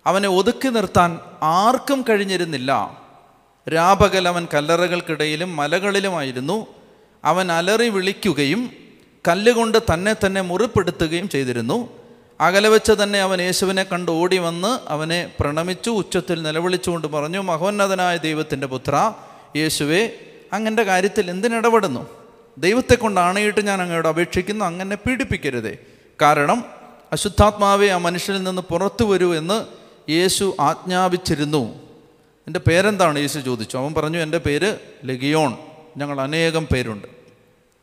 അവനെ 0.05 0.29
ഒതുക്കി 0.29 0.67
നിർത്താൻ 0.67 1.20
ആർക്കും 1.43 2.05
കഴിഞ്ഞിരുന്നില്ല. 2.10 3.02
രാപകൽ 3.70 4.27
അവൻ 4.27 4.48
കല്ലറകൾക്കിടയിലും 4.53 5.55
മലകളിലുമായിരുന്നു. 5.55 6.67
അവൻ 7.25 7.51
അലറി 7.51 7.89
വിളിക്കുകയും 7.89 8.72
കല്ലുകൊണ്ട് 9.27 9.77
തന്നെ 9.93 10.15
തന്നെ 10.25 10.41
മുറിപ്പെടുത്തുകയും 10.41 11.29
ചെയ്തിരുന്നു. 11.29 11.89
അകലെ 12.41 12.70
വെച്ച് 12.70 12.91
തന്നെ 12.91 13.22
അവൻ 13.22 13.41
യേശുവിനെ 13.41 13.84
കണ്ട് 13.84 14.12
ഓടി 14.12 14.38
വന്ന് 14.38 14.79
അവനെ 14.88 15.32
പ്രണമിച്ചു 15.39 15.89
ഉച്ചത്തിൽ 15.89 16.41
നിലവിളിച്ചുകൊണ്ട് 16.41 17.08
പറഞ്ഞു 17.08 17.39
മഹോന്നതനായ 17.39 18.17
ദൈവത്തിന്റെ 18.17 18.67
പുത്ര 18.67 19.13
യേശുവെ 19.55 20.13
അങ്ങന്റെ 20.53 20.84
കാര്യത്തിൽ 20.84 21.29
എന്തിനിടപെടുന്നു? 21.29 22.08
ദൈവത്തെ 22.58 22.96
കൊണ്ട് 22.96 23.22
ആണയിട്ട് 23.22 23.67
ഞാൻ 23.67 23.82
അങ്ങയോട് 23.82 24.08
അപേക്ഷിക്കുന്നു 24.08 24.65
അങ്ങനെ 24.65 24.96
പീഡിപ്പിക്കരുതേ. 24.96 25.77
കാരണം 26.22 26.65
അശുദ്ധാത്മാവെ 27.13 27.88
ആ 27.88 27.98
മനുഷ്യനിൽ 27.98 28.43
നിന്ന് 28.43 28.62
പുറത്തു 28.62 29.05
വരൂ 29.05 29.34
എന്ന് 29.34 29.65
യേശു 30.12 30.55
ആജ്ഞാപിച്ചിരുന്നു. 30.60 31.82
എന്റെ 32.47 32.59
പേരെന്താണ്? 32.59 33.19
യേശു 33.19 33.39
ചോദിച്ചു. 33.39 33.77
അവൻ 33.77 33.93
പറഞ്ഞു 33.93 34.17
എന്റെ 34.17 34.38
പേര് 34.38 34.77
ലഗിയോൺ. 35.05 35.57
ഞങ്ങൾ 35.97 36.21
അനേകം 36.21 36.67
പേരുണ്ട്. 36.73 37.07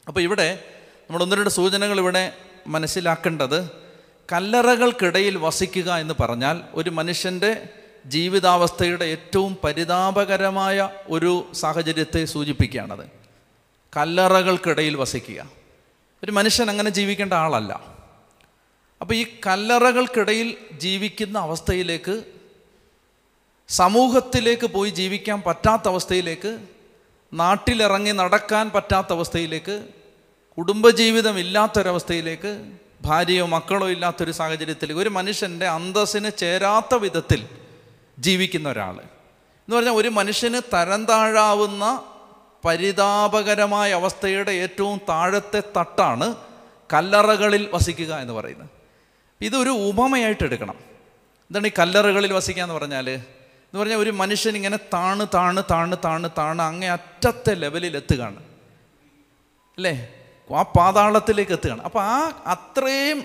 അപ്പോൾ 0.08 0.20
ഇവിടെ 0.20 0.64
നമ്മൾ 1.10 1.22
ഒന്ന് 1.22 1.36
രണ്ട് 1.36 1.50
സൂചനകൾ 1.50 1.98
ഇവിടെ 1.98 2.32
മനസ്സിലാക്കേണ്ടത് 2.66 3.70
കല്ലറകൾക്കിടയിൽ 4.32 5.36
വസിക്കുക 5.36 5.94
എന്ന് 5.94 6.14
പറഞ്ഞാൽ 6.20 6.60
ഒരു 6.74 6.90
മനുഷ്യന്റെ 6.90 7.68
ജീവിതാവസ്ഥയുടെ 8.06 9.04
ഏറ്റവും 9.04 9.56
പരിതാപകരമായ 9.64 10.90
ഒരു 11.08 11.50
സാഹചര്യത്തെ 11.52 12.24
സൂചിപ്പിക്കുകയാണത്. 12.24 13.04
കല്ലറകൾക്കിടയിൽ 13.96 14.96
വസിക്കുക. 14.96 15.50
ഒരു 16.24 16.32
മനുഷ്യൻ 16.32 16.70
അങ്ങനെ 16.70 16.90
ജീവിക്കേണ്ട 16.90 17.32
ആളല്ല. 17.32 17.80
അപ്പോൾ 19.00 19.14
ഈ 19.14 19.26
കല്ലറകൾക്കിടയിൽ 19.46 20.56
ജീവിക്കുന്ന 20.78 21.38
അവസ്ഥയിലേക്ക് 21.38 22.22
സമൂഹത്തിലേക്ക് 23.70 24.66
പോയി 24.66 24.90
ജീവിക്കാൻ 24.90 25.42
പറ്റാത്ത 25.42 25.88
അവസ്ഥയിലേക്ക് 25.88 26.58
നാട്ടിലിറങ്ങി 27.34 28.10
നടക്കാൻ 28.10 28.70
പറ്റാത്ത 28.70 29.12
അവസ്ഥയിലേക്ക് 29.12 29.88
കുടുംബജീവിതം 30.58 31.38
ഇല്ലാത്തൊരവസ്ഥയിലേക്ക് 31.38 32.72
ഭാര്യയോ 33.00 33.46
മക്കളോ 33.46 33.88
ഇല്ലാത്തൊരു 33.88 34.30
സാഹചര്യത്തിലേക്ക് 34.30 35.02
ഒരു 35.02 35.08
മനുഷ്യന്റെ 35.08 35.66
അന്തസ്സിന് 35.66 36.30
ചേരാത്ത 36.38 36.94
വിധത്തിൽ 36.94 37.46
ജീവിക്കുന്ന 38.18 38.68
ഒരാൾ 38.68 38.96
എന്ന് 38.98 39.76
പറഞ്ഞാൽ 39.76 39.92
ഒരു 39.92 40.08
മനുഷ്യന് 40.08 40.60
തരം 40.74 41.04
താഴാവുന്ന 41.04 42.04
പരിതാപകരമായ 42.64 43.92
അവസ്ഥയുടെ 43.92 44.52
ഏറ്റവും 44.52 45.00
താഴത്തെ 45.08 45.62
തട്ടാണ് 45.78 46.36
കല്ലറകളിൽ 46.92 47.68
വസിക്കുക 47.72 48.14
എന്ന് 48.14 48.32
പറയുന്നത്. 48.32 48.68
ഇതൊരു 49.40 49.70
ഉപമയായിട്ട് 49.70 50.44
എടുക്കണം. 50.44 50.74
എന്താണ് 51.50 51.66
ഈ 51.66 51.70
കല്ലറകളിൽ 51.78 52.32
വസിക്കുക 52.32 52.62
എന്ന് 52.62 52.74
പറഞ്ഞാൽ 52.74 53.20
എന്ന് 53.70 53.80
പറഞ്ഞാൽ 53.80 53.96
ഒരു 53.96 54.10
മനുഷ്യൻ 54.10 54.56
ഇങ്ങനെ 54.56 54.76
താണ് 54.76 55.26
താണ് 55.34 55.62
താണ് 55.70 55.96
താണ് 56.04 56.30
താണ് 56.38 56.62
അങ്ങേ 56.62 56.88
അറ്റത്തെ 56.88 57.54
ലെവലിൽ 57.54 57.96
എത്തുകയാണ് 57.96 58.42
അല്ലേ? 59.76 60.08
ആ 60.56 60.62
പാതാളത്തിലേക്ക് 60.62 61.52
എത്തുകയാണ്. 61.52 61.82
അപ്പോൾ 61.82 62.02
ആ 62.02 62.42
അത്രയും 62.46 63.24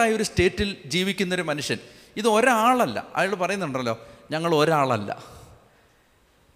ആയ 0.00 0.12
ഒരു 0.12 0.22
സ്റ്റേറ്റിൽ 0.22 0.76
ജീവിക്കുന്നൊരു 0.86 1.42
മനുഷ്യൻ 1.42 1.78
ഇത് 2.16 2.28
ഒരാളല്ല. 2.28 3.04
അയാൾ 3.16 3.34
പറയുന്നുണ്ടല്ലോ 3.34 4.06
ഞങ്ങൾ 4.30 4.54
ഒരാളല്ല. 4.54 5.22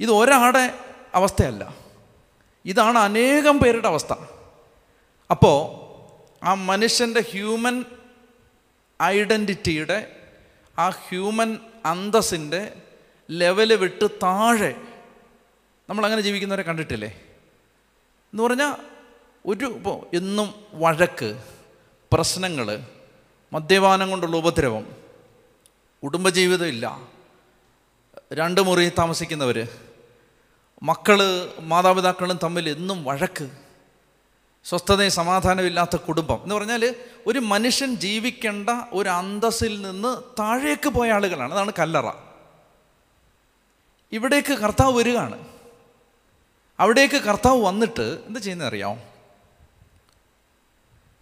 ഇത് 0.00 0.10
ഒരാളുടെ 0.10 0.78
അവസ്ഥയല്ല. 1.14 1.74
ഇതാണ് 2.64 2.98
അനേകം 2.98 3.58
പേരുടെ 3.58 3.88
അവസ്ഥ. 3.88 4.12
അപ്പോൾ 5.30 5.80
ആ 6.44 6.54
മനുഷ്യന്റെ 6.54 7.24
ഹ്യൂമൻ 7.30 7.84
ഐഡന്റിറ്റിയുടെ 9.02 10.16
ആ 10.78 10.88
ഹ്യൂമൻ 10.88 11.58
അന്തസ്സിന്റെ 11.86 12.72
ലെവൽ 13.30 13.74
വിട്ട് 13.74 14.10
താഴെ 14.22 14.74
നമ്മളങ്ങനെ 15.88 16.20
ജീവിക്കുന്നവരെ 16.20 16.62
കണ്ടിട്ടില്ലേ? 16.62 17.08
എന്ന് 18.32 18.42
പറഞ്ഞാൽ 18.42 18.74
ഒരു 19.46 19.64
ഇപ്പോൾ 19.64 20.16
എന്നും 20.16 20.54
വഴക്ക് 20.72 21.42
പ്രശ്നങ്ങൾ 22.12 22.84
മദ്യപാനം 23.52 24.10
കൊണ്ടുള്ള 24.10 24.36
ഉപദ്രവം 24.36 24.96
കുടുംബജീവിതം 26.02 26.66
ഇല്ല. 26.66 27.08
രണ്ട് 28.32 28.60
മുറി 28.60 28.88
താമസിക്കുന്നവർ 28.88 29.68
മക്കൾ 30.82 31.18
മാതാപിതാക്കളും 31.60 32.38
തമ്മിൽ 32.42 32.68
എന്നും 32.68 33.04
വഴക്ക് 33.04 33.50
സ്വസ്ഥതയും 34.64 35.10
സമാധാനമില്ലാത്ത 35.10 35.96
കുടുംബം. 35.96 36.42
എന്ന് 36.42 36.54
പറഞ്ഞാൽ 36.54 36.94
ഒരു 37.26 37.38
മനുഷ്യൻ 37.38 37.94
ജീവിക്കേണ്ട 37.94 38.70
ഒരു 38.92 39.08
അന്തസ്സിൽ 39.08 39.82
നിന്ന് 39.82 40.22
താഴേക്ക് 40.38 40.88
പോയ 40.88 41.10
ആളുകളാണ്. 41.10 41.54
അതാണ് 41.54 41.72
കല്ലറ. 41.78 42.29
ഇവിടേക്ക് 44.12 44.52
കർത്താവ് 44.52 44.98
വരികയാണ്. 44.98 45.46
അവിടേക്ക് 46.80 47.14
കർത്താവ് 47.14 47.62
വന്നിട്ട് 47.62 48.18
എന്ത് 48.26 48.40
ചെയ്യുന്ന 48.40 48.64
അറിയാം 48.64 49.10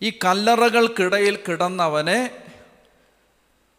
ഈ 0.02 0.10
കല്ലറകൾക്കിടയിൽ 0.24 1.38
കിടന്നവനെ 1.48 2.30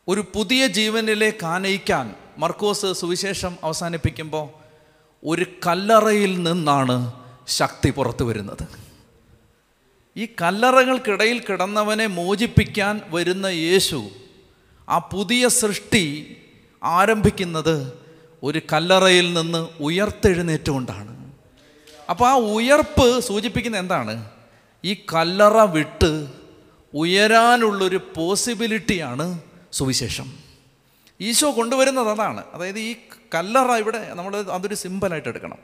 ഒരു 0.08 0.25
പുതിയ 0.36 0.68
ജീവനിലേക്ക് 0.68 1.46
ആനയിക്കാൻ 1.46 2.16
മർക്കോസ് 2.38 2.94
സുവിശേഷം 2.94 3.58
അവസാനിപ്പിക്കുമ്പോൾ 3.63 4.50
ഒരു 5.24 5.46
കല്ലറയിൽ 5.68 6.44
നിന്നാണ് 6.44 7.13
ശക്തി 7.48 7.89
പുറത്തു 7.89 8.24
വരുന്നത്. 8.24 8.68
ഈ 10.18 10.25
കല്ലറകൾക്കിടയിൽ 10.42 11.39
കിടന്നവനെ 11.39 12.08
മോചിപ്പിക്കാൻ 12.08 13.01
വരുന്ന 13.08 13.46
യേശു 13.46 14.10
ആ 14.89 14.98
പുതിയ 14.98 15.48
സൃഷ്ടി 15.48 16.38
ആരംഭിക്കുന്നത് 16.84 17.99
ഒരു 18.43 18.62
കല്ലറയിൽ 18.74 19.34
നിന്ന് 19.34 19.67
ഉയർത്തെഴുന്നേറ്റുകൊണ്ടാണ്. 19.81 21.34
അപ്പോൾ 22.10 22.29
ആ 22.29 22.36
ഉയർപ്പ് 22.36 23.19
സൂചിപ്പിക്കുന്ന 23.19 23.77
എന്താണ്? 23.77 24.29
ഈ 24.86 24.93
കല്ലറ 24.93 25.58
വിട്ട് 25.58 26.27
ഉയരാനുള്ളൊരു 26.93 28.01
പോസിബിലിറ്റിയാണ് 28.17 29.39
സുവിശേഷം. 29.72 30.34
ഈശോ 31.22 31.58
കൊണ്ടുവരുന്നത് 31.58 32.10
അതാണ്. 32.10 32.43
അതായത് 32.53 32.79
ഈ 32.79 32.96
കല്ലറ 33.36 33.72
ഇവിടെ 33.72 34.13
നമ്മൾ 34.13 34.36
അതൊരു 34.38 34.75
സിമ്പിളായിട്ട് 34.75 35.29
എടുക്കണം. 35.29 35.58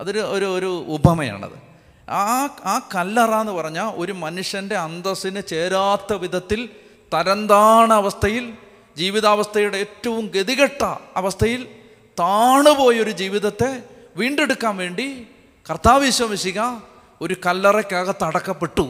അതൊരു 0.00 0.18
ഒരു 0.18 0.44
ഒരു 0.44 0.84
ഉപമയാണത്. 0.88 1.74
ആ 2.10 2.44
ആ 2.44 2.88
കല്ലറ 2.94 3.30
എന്ന് 3.30 3.52
പറഞ്ഞാൽ 3.52 3.92
ഒരു 3.96 4.12
മനുഷ്യന്റെ 4.12 4.74
അന്തസ്സിന് 4.74 5.42
ചേരാത്ത 5.48 6.12
വിധത്തിൽ 6.12 6.68
തരംതാണ 7.14 7.92
അവസ്ഥയിൽ 7.92 8.52
ജീവിതാവസ്ഥയുടെ 8.96 9.76
ഏറ്റവും 9.76 10.26
ഗതികെട്ട 10.34 10.82
അവസ്ഥയിൽ 11.16 11.68
താണുപോയൊരു 12.18 13.10
ജീവിതത്തെ 13.10 13.82
വീണ്ടെടുക്കാൻ 14.16 14.76
വേണ്ടി 14.76 15.26
കർത്താവിശ്വമിശിക 15.70 16.60
ഒരു 17.20 17.36
കല്ലറയ്ക്കകത്ത് 17.46 18.24
അടക്കപ്പെട്ടു. 18.24 18.82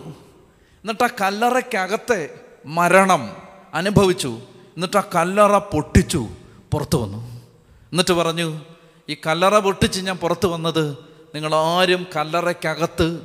എന്നിട്ട് 0.83 1.05
ആ 1.05 1.09
കല്ലറയ്ക്കകത്തെ 1.21 2.31
മരണം 2.67 3.37
അനുഭവിച്ചു. 3.75 4.41
എന്നിട്ട് 4.49 4.97
ആ 4.97 5.03
കല്ലറ 5.15 5.59
പൊട്ടിച്ചു 5.59 6.29
പുറത്തു 6.73 7.03
വന്നു. 7.03 7.41
എന്നിട്ട് 7.93 8.13
പറഞ്ഞു 8.13 8.61
ഈ 9.09 9.17
കല്ലറ 9.27 9.59
പൊട്ടിച്ച് 9.59 10.01
ഞാൻ 10.01 10.17
പുറത്തു 10.17 10.49
വന്നത് 10.49 10.99
നിങ്ങളാരും 11.35 12.07
കല്ലറയ്ക്കകത്ത് 12.17 13.21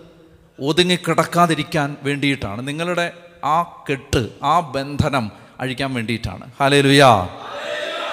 ഒതുങ്ങിക്കിടക്കാതിരിക്കാൻ 0.62 1.98
വേണ്ടിയിട്ടാണ്. 2.04 2.68
നിങ്ങളുടെ 2.68 3.14
ആ 3.46 3.62
കെട്ട് 3.62 4.30
ആ 4.44 4.60
ബന്ധനം 4.60 5.32
അഴിക്കാൻ 5.60 5.94
വേണ്ടിയിട്ടാണ്. 5.94 6.52
ഹാലേ 6.60 6.82
ലുയാ 6.82 7.28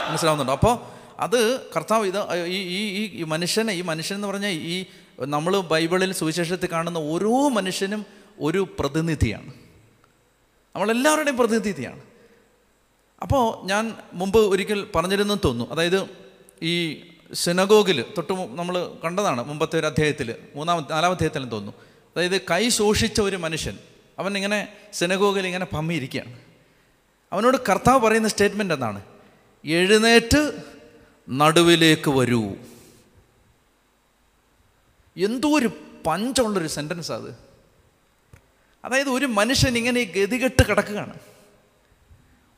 മനസ്സിലാവുന്നുണ്ടോ? 0.08 0.52
അപ്പോൾ 0.52 0.95
അത് 1.18 1.60
കർത്താവ് 1.76 2.06
ഇത് 2.06 2.46
ഈ 2.46 2.56
ഈ 2.56 3.20
ഈ 3.20 3.22
മനുഷ്യനെ 3.22 3.72
ഈ 3.72 3.80
മനുഷ്യൻ 3.80 4.16
എന്ന് 4.16 4.28
പറഞ്ഞാൽ 4.28 4.50
ഈ 4.50 4.86
നമ്മൾ 5.20 5.60
ബൈബിളിൽ 5.60 6.12
സുവിശേഷത്തിൽ 6.12 6.68
കാണുന്ന 6.72 6.98
ഓരോ 6.98 7.48
മനുഷ്യനും 7.48 8.06
ഒരു 8.40 8.76
പ്രതിനിധിയാണ്. 8.78 9.48
നമ്മളെല്ലാവരുടെയും 10.74 11.36
പ്രതിനിധിയാണ്. 11.36 12.00
അപ്പോൾ 13.22 13.66
ഞാൻ 13.66 13.94
മുമ്പ് 14.12 14.38
ഒരിക്കൽ 14.38 14.86
പറഞ്ഞിരുന്നു 14.94 15.38
തോന്നുന്നു. 15.44 15.74
അതായത് 15.74 16.08
ഈ 16.62 17.00
സിനഗോഗിൽ 17.34 18.02
തൊട്ട് 18.02 18.32
നമ്മൾ 18.32 18.94
കണ്ടതാണ് 19.04 19.44
മുമ്പത്തെ 19.44 19.78
ഒരു 19.78 19.86
അധ്യായത്തിൽ 19.86 20.34
മൂന്നാം 20.56 20.86
നാലാം 20.90 21.12
അധ്യായത്തിലും 21.12 21.48
തോന്നുന്നു. 21.48 21.72
അതായത് 22.16 22.40
കൈ 22.40 22.68
ശോഷിച്ച 22.68 23.20
ഒരു 23.20 23.36
മനുഷ്യൻ 23.36 23.78
അവൻ 24.18 24.36
ഇങ്ങനെ 24.36 24.68
സിനഗോഗിൽ 24.92 25.46
ഇങ്ങനെ 25.46 25.64
പമ്മിയിരിക്കുകയാണ്. 25.64 26.38
അവനോട് 27.32 27.56
കർത്താവ് 27.68 28.00
പറയുന്ന 28.00 28.28
സ്റ്റേറ്റ്മെന്റ് 28.28 28.74
എന്താണ്? 28.74 29.02
എഴുന്നേറ്റ് 29.64 30.75
നടുവിലേക്ക് 31.28 32.10
വരൂ. 32.10 32.54
എന്തോ 35.16 35.58
ഒരു 35.58 35.70
പഞ്ചുള്ളൊരു 36.06 36.68
സെന്റൻസ് 36.68 37.12
അത്. 37.12 37.38
അതായത് 38.84 39.08
ഒരു 39.08 39.26
മനുഷ്യൻ 39.26 39.78
ഇങ്ങനെ 39.78 40.04
ഗതികെട്ട് 40.04 40.66
കിടക്കുകയാണ്. 40.66 41.14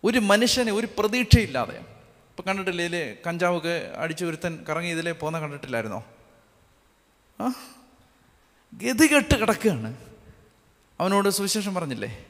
ഒരു 0.04 0.18
മനുഷ്യനെ 0.18 0.72
ഒരു 0.72 0.88
പ്രതീക്ഷയില്ലാതെ. 0.98 1.78
ഇപ്പം 1.78 2.44
കണ്ടിട്ടില്ലേ 2.48 2.84
ഇതിലെ 2.84 3.16
കഞ്ചാവൊക്കെ 3.26 3.92
അടിച്ചു 3.96 4.24
ഒരുത്തൻ 4.24 4.64
കറങ്ങി 4.68 4.90
ഇതിലെ 4.90 5.12
പോകുന്ന 5.12 5.38
കണ്ടിട്ടില്ലായിരുന്നോ? 5.38 6.04
ആ? 7.40 7.52
ഗതികെട്ട് 8.74 9.34
കിടക്കുകയാണ്. 9.34 9.96
അവനോട് 11.00 11.28
സുവിശേഷം 11.28 11.74
പറഞ്ഞില്ലേ? 11.74 12.26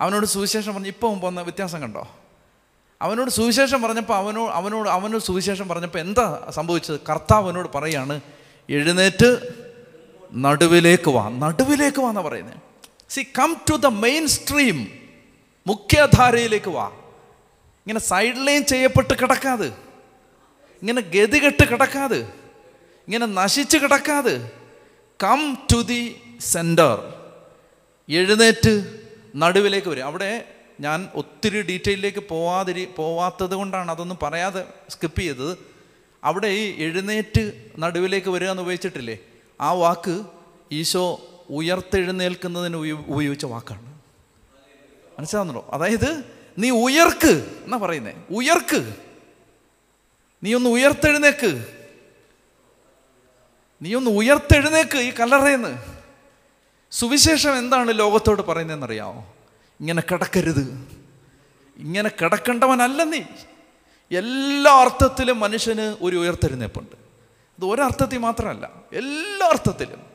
അവനോട് 0.00 0.26
സുവിശേഷം 0.26 0.74
പറഞ്ഞ് 0.74 0.88
ഇപ്പം 0.88 1.20
പോകുന്ന 1.20 1.40
വ്യത്യാസം 1.40 1.82
കണ്ടോ? 1.82 2.16
അവനോട് 3.02 3.30
സുവിശേഷം 3.30 3.82
പറഞ്ഞപ്പോൾ 3.82 4.14
അവനോ 4.14 4.50
അവനോട് 4.50 4.88
അവനോട് 4.88 5.22
സുവിശേഷം 5.22 5.68
പറഞ്ഞപ്പോൾ 5.68 5.98
എന്താ 5.98 6.46
സംഭവിച്ചത്? 6.50 7.00
കർത്താവ് 7.10 7.44
അവനോട് 7.44 7.68
പറയാണ് 7.74 8.20
എഴുന്നേറ്റ് 8.70 9.54
നടുവിലേക്ക് 10.34 11.10
വാ. 11.10 11.28
നടുവിലേക്ക് 11.28 12.00
വാ 12.00 12.08
എന്നാ 12.08 12.22
പറയുന്നത് 12.22 12.56
see 13.08 13.26
come 13.38 13.56
to 13.70 13.74
the 13.74 13.86
mainstream 14.26 14.88
മുഖ്യധാരയിലേക്ക് 15.66 16.70
വാ. 16.70 16.86
ഇങ്ങനെ 17.86 18.00
സൈഡ് 18.00 18.46
ലൈൻ 18.46 18.64
ചെയ്യപ്പെട്ട് 18.64 19.14
കിടക്കാതെ. 19.14 19.66
ഇങ്ങനെ 20.82 21.00
ഗതികെട്ട് 21.00 21.64
കിടക്കാതെ. 21.68 22.16
ഇങ്ങനെ 23.08 23.26
നശിച്ച് 23.26 23.78
കിടക്കാതെ. 23.78 24.50
കം 25.22 25.58
ടു 25.72 25.76
ദി 25.76 26.16
സെന്റർ 26.40 27.14
എഴുന്നേറ്റ് 28.08 28.98
നടുവിലേക്ക് 29.36 29.88
വരും 29.88 30.04
അവിടെ 30.04 30.59
ഞാൻ 30.80 31.08
ഒത്തിരി 31.14 31.62
ഡീറ്റെയിലേക്ക് 31.62 32.18
പോവാതിരി 32.18 32.88
പോവാത്തത് 32.96 33.54
കൊണ്ടാണ് 33.54 33.90
അതൊന്നും 33.90 34.18
പറയാതെ 34.22 34.64
സ്കിപ്പ് 34.88 35.20
ചെയ്തത്. 35.20 35.58
അവിടെ 36.24 36.46
ഈ 36.46 36.82
എഴുന്നേറ്റ് 36.82 37.70
നടുവിലേക്ക് 37.78 38.28
വരിക 38.28 38.50
എന്ന് 38.50 38.62
ഉപയോഗിച്ചിട്ടില്ലേ? 38.62 39.18
ആ 39.60 39.72
വാക്ക് 39.72 40.22
ഈശോ 40.72 41.20
ഉയർത്തെഴുന്നേൽക്കുന്നതിന് 41.50 42.76
ഉപയോ- 42.76 43.06
ഉപയോഗിച്ച 43.06 43.44
വാക്കാണ്. 43.44 44.00
മനസ്സിലാവുന്നുണ്ടോ? 45.18 45.70
അതായത് 45.72 46.24
നീ 46.58 46.70
ഉയർക്ക് 46.70 47.60
എന്നാ 47.64 47.78
പറയുന്നേ? 47.78 48.14
ഉയർക്ക്. 48.30 48.94
നീ 50.44 50.54
ഒന്ന് 50.54 50.70
ഉയർത്തെഴുന്നേക്ക്. 50.70 51.64
നീ 53.82 53.94
ഒന്ന് 53.94 54.10
ഉയർത്തെഴുന്നേക്ക് 54.10 54.98
ഈ 54.98 55.12
കല്ലറയെന്ന് 55.20 55.78
സുവിശേഷം 56.90 57.58
എന്താണ് 57.58 57.98
ലോകത്തോട് 57.98 58.42
പറയുന്നതെന്നറിയാമോ 58.42 59.34
ഇങ്ങനെ 59.80 60.02
കിടക്കരുത്. 60.10 60.88
ഇങ്ങനെ 61.78 62.10
കിടക്കേണ്ടവനല്ല 62.22 63.02
നീ. 63.02 63.20
എല്ലാ 64.18 64.72
അർത്ഥത്തിലും 64.72 65.40
മനുഷ്യന് 65.40 65.96
ഒരു 66.02 66.16
ഉയർത്തെഴുന്നേപ്പുണ്ട്. 66.16 66.96
അത് 67.58 67.64
ഒരർത്ഥത്തിൽ 67.64 68.18
മാത്രമല്ല 68.18 68.70
എല്ലാ 68.92 69.48
അർത്ഥത്തിലും. 69.48 70.10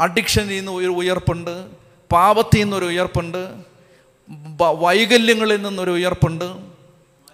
അഡിക്ഷനിൽ 0.00 0.58
നിന്ന് 0.58 0.72
ഒരു 0.72 0.86
ഉയർപ്പുണ്ട് 0.86 1.66
പാപത്തിൽ 2.12 2.58
നിന്നൊരു 2.58 2.84
ഉയർപ്പുണ്ട് 2.84 3.54
വൈകല്യങ്ങളിൽ 4.72 5.62
നിന്നൊരു 5.62 5.90
ഉയർപ്പുണ്ട് 5.90 6.56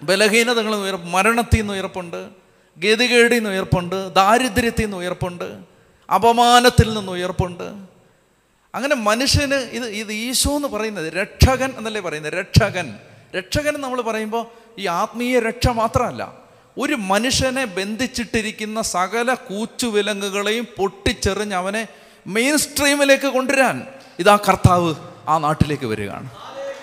ബലഹീനതകളിൽ 0.03 0.71
നിന്ന് 0.71 0.85
ഉയർപ്പ് 0.85 1.07
മരണത്തിൽ 1.07 1.61
നിന്ന് 1.61 1.75
ഉയർപ്പുണ്ട് 1.75 2.31
ഗതികേടിൽ 2.79 3.35
നിന്ന് 3.35 3.51
ഉയർപ്പുണ്ട് 3.51 4.15
ദാരിദ്ര്യത്തിൽ 4.15 4.85
നിന്ന് 4.85 4.97
ഉയർപ്പുണ്ട് 4.97 5.61
അപമാനത്തിൽ 6.15 6.95
നിന്ന് 6.95 7.13
ഉയർപ്പുണ്ട് 7.13 7.92
അങ്ങനെ 8.75 8.95
മനുഷ്യന് 8.95 9.55
ഇത് 9.55 9.85
ഇത് 9.85 10.13
ഈശോ 10.13 10.57
എന്ന് 10.57 10.69
പറയുന്നത് 10.69 11.13
രക്ഷകൻ 11.13 11.75
എന്നല്ലേ 11.79 12.01
പറയുന്നത്? 12.01 12.33
രക്ഷകൻ. 12.33 12.99
രക്ഷകൻ 13.37 13.81
നമ്മൾ 13.81 14.01
പറയുമ്പോൾ 14.01 14.47
ഈ 14.79 14.87
ആത്മീയ 14.87 15.41
രക്ഷ 15.41 15.69
മാത്രമല്ല. 15.69 16.35
ഒരു 16.79 16.95
മനുഷ്യനെ 16.95 17.65
ബന്ധിച്ചിട്ടിരിക്കുന്ന 17.65 18.83
സകല 18.83 19.35
കൂച്ചുവിലങ്ങുകളെയും 19.35 20.67
പൊട്ടിച്ചെറിഞ്ഞ് 20.77 21.55
അവനെ 21.55 21.89
മെയിൻ 22.27 22.59
സ്ട്രീമിലേക്ക് 22.59 23.27
കൊണ്ടുവരാൻ 23.27 23.87
ഇതാ 24.19 24.37
കർത്താവ് 24.37 24.95
ആ 25.29 25.39
നാട്ടിലേക്ക് 25.39 25.87
വരികയാണ്. 25.87 26.31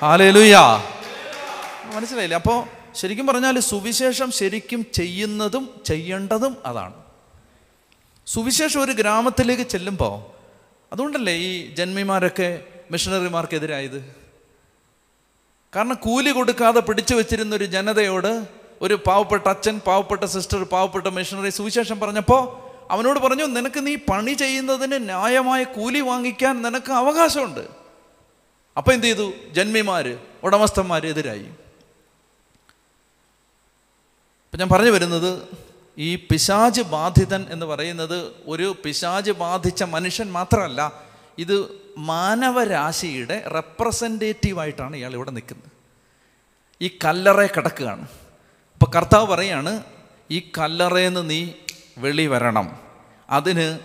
ഹാലേലുയാ 0.02 0.84
മനസ്സിലായില്ലേ? 1.96 2.36
അപ്പോൾ 2.38 2.66
ശരിക്കും 2.96 3.28
പറഞ്ഞാൽ 3.28 3.60
സുവിശേഷം 3.60 4.32
ശരിക്കും 4.32 4.86
ചെയ്യുന്നതും 4.94 5.70
ചെയ്യേണ്ടതും 5.86 6.58
അതാണ്. 6.66 6.94
സുവിശേഷം 8.28 8.82
ഒരു 8.82 8.92
ഗ്രാമത്തിലേക്ക് 8.92 9.64
ചെല്ലുമ്പോൾ 9.64 10.39
അതുകൊണ്ടല്ലേ 10.92 11.34
ഈ 11.34 11.74
ജന്മിമാരൊക്കെ 11.76 12.64
മിഷണറിമാർക്കെതിരായത്? 12.92 14.00
കാരണം 15.76 15.96
കൂലി 15.96 16.32
കൊടുക്കാതെ 16.32 16.80
പിടിച്ചു 16.80 17.16
വെച്ചിരുന്ന 17.16 17.56
ഒരു 17.56 17.66
ജനതയോട് 17.66 18.48
ഒരു 18.82 18.94
പാവപ്പെട്ട 19.08 19.48
അച്ഛൻ 19.48 19.80
പാവപ്പെട്ട 19.80 20.24
സിസ്റ്റർ 20.24 20.64
പാവപ്പെട്ട 20.64 21.08
മിഷണറി 21.08 21.50
സുവിശേഷം 21.50 22.00
പറഞ്ഞപ്പോൾ 22.00 22.42
അവനോട് 22.92 23.20
പറഞ്ഞു 23.20 23.44
നിനക്ക് 23.44 23.88
നീ 23.88 23.96
പണി 23.96 24.34
ചെയ്യുന്നതിന് 24.34 24.98
ന്യായമായ 25.10 25.64
കൂലി 25.64 26.00
വാങ്ങിക്കാൻ 26.00 26.62
നിനക്ക് 26.62 26.92
അവകാശമുണ്ട്. 26.92 27.64
അപ്പം 28.78 28.94
എന്ത് 28.94 29.08
ചെയ്തു? 29.08 29.34
ജന്മിമാര് 29.52 30.14
ഉടമസ്ഥന്മാർ 30.44 31.06
എതിരായി. 31.06 31.50
ഇപ്പം 34.46 34.60
ഞാൻ 34.60 34.70
പറഞ്ഞു 34.70 34.92
വരുന്നത് 34.92 35.32
ഈ 36.00 36.16
പിശാജ് 36.16 36.82
ബാധിതൻ 36.82 37.46
എന്ന് 37.50 37.66
പറയുന്നത് 37.66 38.32
ഒരു 38.48 38.76
പിശാജ് 38.86 39.32
ബാധിച്ച 39.32 39.84
മനുഷ്യൻ 39.84 40.32
മാത്രമല്ല 40.32 40.92
ഇത് 41.38 41.70
മാനവരാശിയുടെ 41.98 43.44
റെപ്രസെന്റേറ്റീവായിട്ടാണ് 43.56 44.96
ഇയാൾ 44.96 45.14
ഇവിടെ 45.14 45.32
നിൽക്കുന്നത്. 45.32 45.72
ഈ 46.82 46.98
കല്ലറ 47.06 47.46
കിടക്കുകയാണ്. 47.46 48.02
അപ്പോൾ 48.74 48.92
കർത്താവ് 48.96 49.28
പറയാണ് 49.28 49.84
ഈ 50.32 50.52
കല്ലറയിൽ 50.58 51.28
നീ 51.28 51.50
വെളി 51.98 52.28
വരണം. 52.28 52.80
അതിന് 53.30 53.80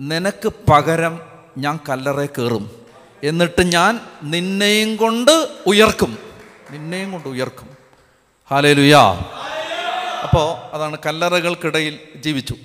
നിനക്ക് 0.00 0.52
പകരം 0.70 1.20
ഞാൻ 1.58 1.78
കല്ലറ 1.88 2.24
കയറും. 2.24 2.86
എന്നിട്ട് 3.24 3.62
ഞാൻ 3.62 4.00
നിന്നെയും 4.22 4.96
കൊണ്ട് 4.96 5.48
ഉയർക്കും. 5.66 6.18
നിന്നെയും 6.70 7.12
കൊണ്ട് 7.12 7.28
ഉയർക്കും. 7.28 7.76
ഹാലേ 8.50 8.72
ലുയാ 8.72 9.24
അപ്പോൾ 10.22 10.74
അതാണ് 10.74 10.96
കല്ലറകൾക്കിടയിൽ 11.06 11.98
ജീവിച്ചു. 12.16 12.56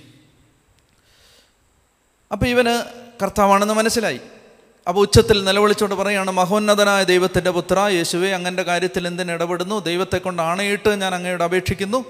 അപ്പോൾ 2.32 2.46
ഇവന് 2.46 2.84
കർത്താവാണെന്ന് 3.24 3.74
മനസ്സിലായി. 3.74 4.20
അപ്പോൾ 4.88 5.02
ഉച്ചത്തിൽ 5.02 5.44
നിലവിളിച്ചുകൊണ്ട് 5.44 5.96
പറയുകയാണ് 5.96 6.32
മഹോന്നതനായ 6.32 7.04
ദൈവത്തിന്റെ 7.04 7.52
പുത്ര 7.52 7.80
യേശുവെ 7.80 8.30
അങ്ങന്റെ 8.30 8.64
കാര്യത്തിൽ 8.64 9.08
എന്തിന് 9.08 9.32
ഇടപെടുന്നു? 9.32 9.80
ദൈവത്തെ 9.80 10.18
കൊണ്ട് 10.18 10.42
ആണയിട്ട് 10.42 11.02
ഞാൻ 11.02 11.16
അങ്ങയോട് 11.16 11.44
അപേക്ഷിക്കുന്നു. 11.44 12.06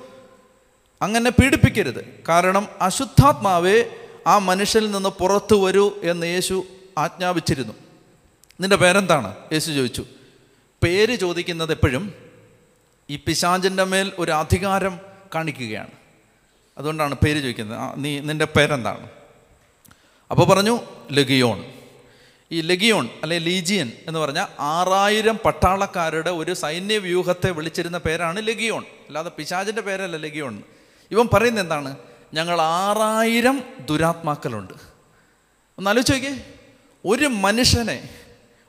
അങ്ങനെ 1.02 1.30
പീഡിപ്പിക്കരുത്. 1.30 2.24
കാരണം 2.30 2.68
അശുദ്ധാത്മാവേ 2.82 3.86
ആ 4.28 4.38
മനുഷ്യനിൽ 4.38 4.92
നിന്ന് 4.92 5.10
പുറത്തു 5.10 5.66
വരൂ 5.66 5.92
എന്ന് 6.04 6.28
യേശു 6.28 6.64
ആജ്ഞാപിച്ചിരുന്നു. 6.98 7.74
നിന്റെ 8.62 8.76
പേരെന്താണ്? 8.76 9.36
യേശു 9.54 9.72
ചോദിച്ചു. 9.72 10.06
പേര് 10.84 11.16
ചോദിക്കുന്നത് 11.16 11.72
എപ്പോഴും 11.72 12.14
ഈ 13.10 13.16
പിശാചിന്റെ 13.16 13.84
മേൽ 13.84 14.12
ഒരു 14.20 14.32
അധികാരം 14.32 15.15
കാണിക്കുകയാണ്. 15.36 15.92
അതുകൊണ്ടാണ് 16.78 17.16
പേര് 17.16 17.42
ചോദിക്കുന്നത്. 17.42 17.80
നീ 17.96 18.20
നിന്റെ 18.20 18.46
പേരെന്താണ്? 18.46 19.10
അപ്പോൾ 20.32 20.48
പറഞ്ഞു 20.48 20.80
ലഗിയോൺ. 21.12 21.66
ഈ 22.52 22.62
ലഗിയോൺ 22.62 23.10
അല്ലെ 23.24 23.38
ലീജിയൻ 23.38 23.92
എന്ന് 24.08 24.20
പറഞ്ഞാൽ 24.20 24.48
ആറായിരം 24.60 25.40
പട്ടാളക്കാരുടെ 25.46 26.30
ഒരു 26.30 26.54
സൈന്യ 26.54 26.98
വ്യൂഹത്തെ 26.98 27.52
വിളിച്ചിരുന്ന 27.52 27.98
പേരാണ് 27.98 28.48
ലഗിയോൺ. 28.48 28.84
അല്ലാതെ 28.84 29.32
പിശാചിന്റെ 29.38 29.82
പേരല്ല 29.82 30.18
ലഗിയോൺ. 30.18 30.64
ഇവൻ 31.12 31.28
പറയുന്നത് 31.34 31.66
എന്താണ്? 31.66 31.96
ഞങ്ങൾ 32.34 32.62
ആറായിരം 32.62 33.64
ദുരാത്മാക്കളുണ്ട്. 33.90 34.74
ഒന്ന് 35.78 35.90
ആലോചിച്ച് 35.90 36.14
നോക്കിയേ. 36.14 36.54
ഒരു 37.06 37.26
മനുഷ്യനെ 37.26 38.10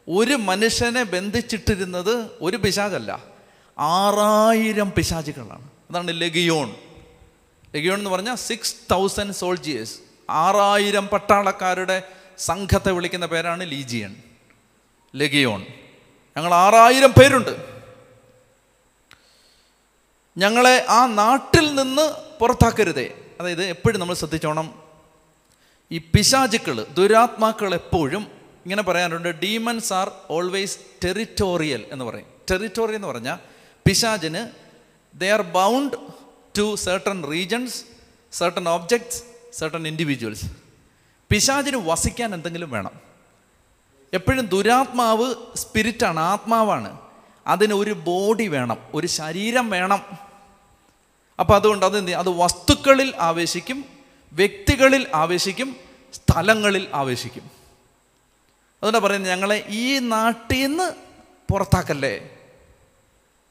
ഒരു 0.08 0.34
മനുഷ്യനെ 0.34 1.02
ബന്ധിച്ചിട്ടിരുന്നത് 1.02 2.30
ഒരു 2.40 2.56
പിശാചല്ല. 2.56 3.22
ആറായിരം 3.78 4.92
പിശാചുകളാണ്. 4.96 5.75
അതാണ് 5.90 6.20
ലഗിയോൺ. 6.20 6.74
ലഗിയോൺ 7.76 7.98
എന്ന് 7.98 8.10
പറഞ്ഞാൽ 8.10 8.34
സിക്സ് 8.34 8.76
തൗസൻഡ് 8.90 9.34
സോൾജിയേഴ്സ് 9.34 9.98
ആറായിരം 10.30 11.06
പട്ടാളക്കാരുടെ 11.06 12.02
സംഘത്തെ 12.38 12.92
വിളിക്കുന്ന 12.92 13.26
പേരാണ് 13.26 13.70
ലീജിയൻ. 13.70 14.16
ലഗിയോൺ. 15.16 15.66
ഞങ്ങൾ 16.36 16.54
ആറായിരം 16.54 17.12
പേരുണ്ട്. 17.12 17.76
ഞങ്ങളെ 20.38 20.86
ആ 20.88 21.06
നാട്ടിൽ 21.06 21.74
നിന്ന് 21.74 22.38
പുറത്താക്കരുതേ. 22.38 23.18
അതായത് 23.40 23.64
എപ്പോഴും 23.64 24.00
നമ്മൾ 24.00 24.14
ശ്രദ്ധിച്ചോണം. 24.14 24.82
ഈ 25.92 25.98
പിശാചുക്കൾ 25.98 26.84
ദുരാത്മാക്കൾ 26.84 27.74
എപ്പോഴും 27.74 28.26
ഇങ്ങനെ 28.64 28.82
പറയാറുണ്ട് 28.82 29.28
ഡീമൻസ് 29.28 29.92
ആർ 29.92 30.10
ഓൾവേസ് 30.30 30.78
ടെറിറ്റോറിയൽ 31.04 31.86
എന്ന് 31.92 32.04
പറയും. 32.04 32.26
ടെറിറ്റോറിയൽ 32.50 32.96
എന്ന് 32.96 33.08
പറഞ്ഞാൽ 33.08 33.36
പിശാചിന് 33.86 34.65
they 35.16 35.30
are 35.30 35.42
bound 35.42 35.96
to 36.58 36.76
certain 36.76 37.30
regions 37.30 37.84
certain 38.32 38.68
objects 38.68 39.22
certain 39.52 39.88
individuals 39.88 40.46
പിശാചിന് 41.30 41.76
വസിക്കാൻ 41.76 42.34
എന്തെങ്കിലും 42.34 42.70
വേണം. 42.70 42.90
എപ്പോഴും 44.12 44.46
ദുരാത്മാവ് 44.46 45.34
സ്പിരിറ്റാണ് 45.56 46.20
ആത്മാവാണ്. 46.20 47.00
അതിന് 47.46 47.74
ഒരു 47.74 47.90
ബോഡി 47.90 48.48
വേണം 48.48 48.78
ഒരു 48.94 49.06
ശരീരം 49.06 49.70
വേണം. 49.70 50.02
അപ്പോൾ 51.40 51.54
അതുകൊണ്ട് 51.54 51.86
അത് 51.86 52.14
അത് 52.14 52.28
വസ്തുക്കളിൽ 52.28 53.14
ആവേശിക്കും 53.18 53.84
വ്യക്തികളിൽ 54.32 55.06
ആവേശിക്കും 55.14 55.76
സ്ഥലങ്ങളിൽ 56.14 56.88
ആവേശിക്കും. 56.94 57.42
അതുകൊണ്ടാണ് 57.42 59.04
പറയുന്നത് 59.04 59.32
ഞങ്ങളെ 59.32 59.66
ഈ 59.68 59.98
നാട്ടിൽ 59.98 60.66
നിന്ന് 60.66 60.94
പുറത്താക്കല്ലേ? 61.52 62.35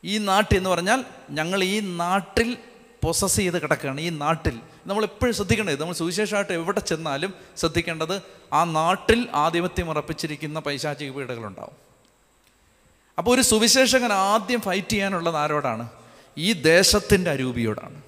ഈ 0.05 0.17
നാട്ടിൽ 0.17 0.57
എന്ന് 0.57 0.69
പറഞ്ഞാൽ 0.69 1.05
ഞങ്ങൾ 1.29 1.63
ഈ 1.63 1.79
നാട്ടിൽ 1.79 2.57
പ്രൊസസ് 3.03 3.35
ചെയ്ത് 3.35 3.61
കിടക്കുകയാണ് 3.61 4.01
ഈ 4.01 4.09
നാട്ടിൽ. 4.09 4.59
നമ്മൾ 4.87 5.03
എപ്പോഴും 5.03 5.33
ശ്രദ്ധിക്കേണ്ടത് 5.33 5.81
നമ്മൾ 5.81 5.93
സുവിശേഷമായിട്ട് 5.93 6.53
എവിടെ 6.53 6.79
ചെന്നാലും 6.79 7.33
ശ്രദ്ധിക്കേണ്ടത് 7.57 8.21
ആ 8.53 8.63
നാട്ടിൽ 8.63 9.27
ആധിപത്യം 9.33 9.89
ഉറപ്പിച്ചിരിക്കുന്ന 9.89 10.59
പൈശാചിക 10.59 11.11
പീഡകളുണ്ടാവും 11.11 11.71
അപ്പോൾ 13.17 13.35
ഒരു 13.35 13.41
സുവിശേഷകൻ 13.41 14.13
ആദ്യം 14.13 14.61
ഫൈറ്റ് 14.61 14.87
ചെയ്യാനുള്ളത് 14.87 15.37
ആരോടാണ്? 15.37 15.89
ഈ 16.37 16.53
ദേശത്തിന്റെ 16.53 17.31
അരൂപിയോടാണ്. 17.31 18.01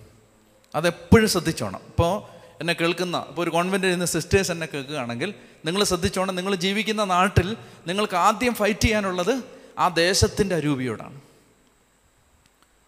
അതെപ്പോഴും 0.76 1.30
ശ്രദ്ധിച്ചോണം. 1.30 1.80
ഇപ്പോൾ 1.88 2.24
എന്നെ 2.60 2.74
കേൾക്കുന്ന 2.74 3.26
ഇപ്പോൾ 3.30 3.42
ഒരു 3.42 3.50
കോൺവെന്റിൽ 3.50 3.92
നിന്ന് 3.92 4.06
സിസ്റ്റേഴ്സ് 4.06 4.52
എന്നെ 4.52 4.68
കേൾക്കുകയാണെങ്കിൽ 4.74 5.34
നിങ്ങൾ 5.66 5.84
ശ്രദ്ധിച്ചോണം 5.84 6.36
നിങ്ങൾ 6.36 6.56
ജീവിക്കുന്ന 6.56 7.04
നാട്ടിൽ 7.04 7.58
നിങ്ങൾക്ക് 7.88 8.16
ആദ്യം 8.16 8.54
ഫൈറ്റ് 8.54 8.80
ചെയ്യാനുള്ളത് 8.80 9.44
ആ 9.80 9.88
ദേശത്തിന്റെ 9.88 10.56
അരൂപിയോടാണ്. 10.56 11.27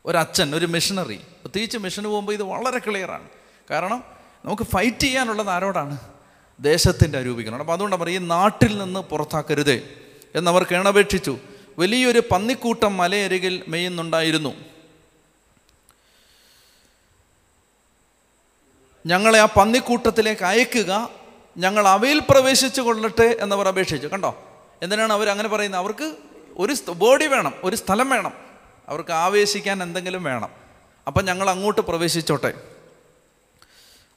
ഒരച്ഛൻ 0.09 0.55
ഒരു 0.55 0.65
മിഷണറി 0.65 1.15
പ്രത്യേകിച്ച് 1.15 1.77
മിഷന് 1.77 2.05
പോകുമ്പോൾ 2.05 2.33
ഇത് 2.33 2.43
വളരെ 2.43 2.79
ക്ലിയറാണ് 2.79 3.29
കാരണം 3.71 4.03
നമുക്ക് 4.45 4.63
ഫൈറ്റ് 4.63 4.99
ചെയ്യാനുള്ളത് 4.99 5.49
ആരോടാണ്? 5.49 5.97
ദേശത്തിന്റെ 6.59 7.19
അരൂപിക്കണം 7.19 7.59
അപ്പോൾ 7.59 7.73
അതുകൊണ്ടാണ് 7.73 8.01
പറയും 8.01 8.23
ഈ 8.23 8.27
നാട്ടിൽ 8.27 8.77
നിന്ന് 8.77 8.99
പുറത്താക്കരുതേ 8.99 9.89
എന്നവർ 10.35 10.63
കേണപേക്ഷിച്ചു. 10.63 11.37
വലിയൊരു 11.79 12.23
പന്നിക്കൂട്ടം 12.31 12.97
മലയരികിൽ 12.97 13.63
മെയ്യുന്നുണ്ടായിരുന്നു 13.67 14.53
ഞങ്ങളെ 19.05 19.39
ആ 19.39 19.45
പന്നിക്കൂട്ടത്തിലേക്ക് 19.45 20.45
അയക്കുക 20.45 21.09
ഞങ്ങൾ 21.57 21.87
അവയിൽ 21.87 22.21
പ്രവേശിച്ചു 22.29 22.81
കൊള്ളട്ടെ 22.81 23.37
എന്നവർ 23.39 23.67
അപേക്ഷിച്ചു. 23.67 24.07
കണ്ടോ? 24.07 24.43
എന്തിനാണ് 24.81 25.13
അവർ 25.13 25.29
അങ്ങനെ 25.29 25.49
പറയുന്നത്? 25.49 25.81
അവർക്ക് 25.81 26.15
ഒരു 26.57 26.91
ബോഡി 26.91 27.25
വേണം 27.25 27.53
ഒരു 27.63 27.75
സ്ഥലം 27.75 28.09
വേണം. 28.09 28.48
അവർക്ക് 28.89 29.11
ആവേശിക്കാൻ 29.11 29.83
എന്തെങ്കിലും 29.83 30.23
വേണം. 30.23 30.49
അപ്പം 31.07 31.25
ഞങ്ങൾ 31.25 31.49
അങ്ങോട്ട് 31.49 31.81
പ്രവേശിച്ചോട്ടെ. 31.81 32.53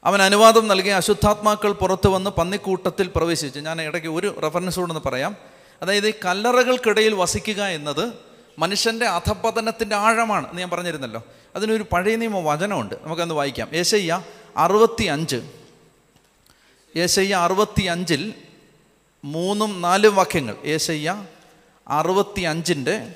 അവൻ 0.04 0.22
അനുവാദം 0.22 0.68
നൽകി 0.68 0.88
അശുദ്ധാത്മാക്കൾ 0.88 1.72
പുറത്തു 1.72 2.08
വന്ന് 2.08 2.30
പന്നിക്കൂട്ടത്തിൽ 2.30 3.11
പ്രവേശിച്ചു. 3.16 3.61
ഞാൻ 3.61 3.82
ഇടയ്ക്ക് 3.82 4.08
ഒരു 4.08 4.40
റെഫറൻസ് 4.42 4.78
കൊണ്ടെന്ന് 4.78 5.08
പറയാം. 5.08 5.37
അതായത് 5.82 6.08
ഈ 6.08 6.12
കല്ലറകൾക്കിടയിൽ 6.24 7.14
വസിക്കുക 7.14 7.62
എന്നത് 7.62 8.12
മനുഷ്യന്റെ 8.58 9.06
അധപതനത്തിന്റെ 9.06 9.96
ആഴമാണ് 9.96 10.48
എന്ന് 10.48 10.61
ഞാൻ 10.61 10.70
പറഞ്ഞിരുന്നല്ലോ. 10.70 11.22
അതിനൊരു 11.56 11.87
പഴയ 11.92 12.16
നിയമ 12.16 12.50
വചനമുണ്ട്. 12.50 12.94
നമുക്കൊന്ന് 13.02 13.35
വായിക്കാം. 13.35 13.68
ഏശയ്യ 13.72 14.22
അറുപത്തി 14.56 15.04
അഞ്ച് 15.04 15.42
ഏശയ്യ 16.96 17.35
അറുപത്തി 17.35 17.82
അഞ്ചിൽ 17.82 18.35
മൂന്നും 19.24 19.80
നാലും 19.80 20.14
വാക്യങ്ങൾ. 20.14 20.56
ഏശയ്യ 20.64 21.26
അറുപത്തി 21.88 22.40
അഞ്ചിന്റെ 22.40 23.14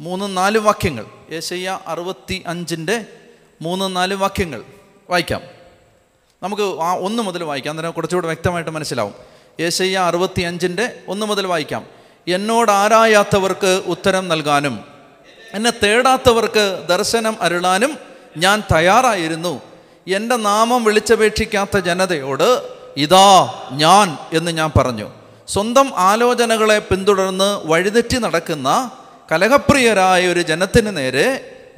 മൂന്നും 0.00 0.34
നാല് 0.34 0.58
വാക്യങ്ങൾ. 0.58 1.06
ഏശയ്യ 1.30 1.78
അറുപത്തി 1.86 2.44
അഞ്ചിന്റെ 2.46 3.04
മൂന്ന് 3.62 3.96
നാല് 3.96 4.14
വാക്യങ്ങൾ 4.14 4.62
വായിക്കാം. 5.10 5.40
നമുക്ക് 6.42 6.62
ആ 6.62 6.94
ഒന്ന് 6.94 7.22
മുതൽ 7.22 7.42
വായിക്കാം. 7.42 7.72
അന്നേരം 7.72 7.90
കുറച്ചുകൂടെ 7.90 8.26
വ്യക്തമായിട്ട് 8.26 8.70
മനസ്സിലാവും. 8.70 9.14
ഏശയ്യ 9.60 9.98
അറുപത്തി 9.98 10.40
അഞ്ചിന്റെ 10.40 11.00
ഒന്ന് 11.08 11.26
മുതൽ 11.26 11.46
വായിക്കാം. 11.46 11.86
എന്നോട് 12.28 12.70
ആരായാത്തവർക്ക് 12.70 13.82
ഉത്തരം 13.86 14.28
നൽകാനും 14.28 14.80
എന്നെ 15.54 15.72
തേടാത്തവർക്ക് 15.82 16.86
ദർശനം 16.88 17.36
അരുളാനും 17.40 17.98
ഞാൻ 18.36 18.62
തയ്യാറായിരുന്നു. 18.74 19.62
എന്റെ 20.08 20.36
നാമം 20.36 20.84
വിളിച്ചപേക്ഷിക്കാത്ത 20.84 21.78
ജനതയോട് 21.78 22.62
ഇതാ 22.96 23.52
ഞാൻ 23.72 24.18
എന്ന് 24.32 24.50
ഞാൻ 24.50 24.72
പറഞ്ഞു. 24.76 25.10
സ്വന്തം 25.48 25.92
ആലോചനകളെ 25.96 26.78
പിന്തുടർന്ന് 26.78 27.60
വഴിതെറ്റി 27.64 28.16
നടക്കുന്ന 28.16 28.90
കലഹപ്രിയരായ 29.30 30.22
ഒരു 30.28 30.40
ജനത്തിന് 30.40 30.96
നേരെ 30.96 31.26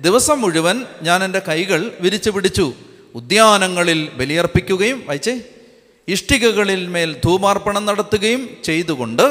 ദിവസം 0.01 0.41
മുഴുവൻ 0.41 0.77
ഞാൻ 1.03 1.25
എന്റെ 1.25 1.41
കൈകൾ 1.49 1.81
വിരിച്ചു 2.01 2.31
പിടിച്ചു. 2.31 2.67
ഉദ്യാനങ്ങളിൽ 3.15 4.11
ബലിയർപ്പിക്കുകയും 4.19 4.99
വായിച്ചേ 5.07 5.35
ഇഷ്ടികകളിൽ 6.09 6.87
മേൽ 6.87 7.11
ധൂമാർപ്പണം 7.25 7.85
നടത്തുകയും 7.87 8.43
ചെയ്തുകൊണ്ട് 8.65 9.27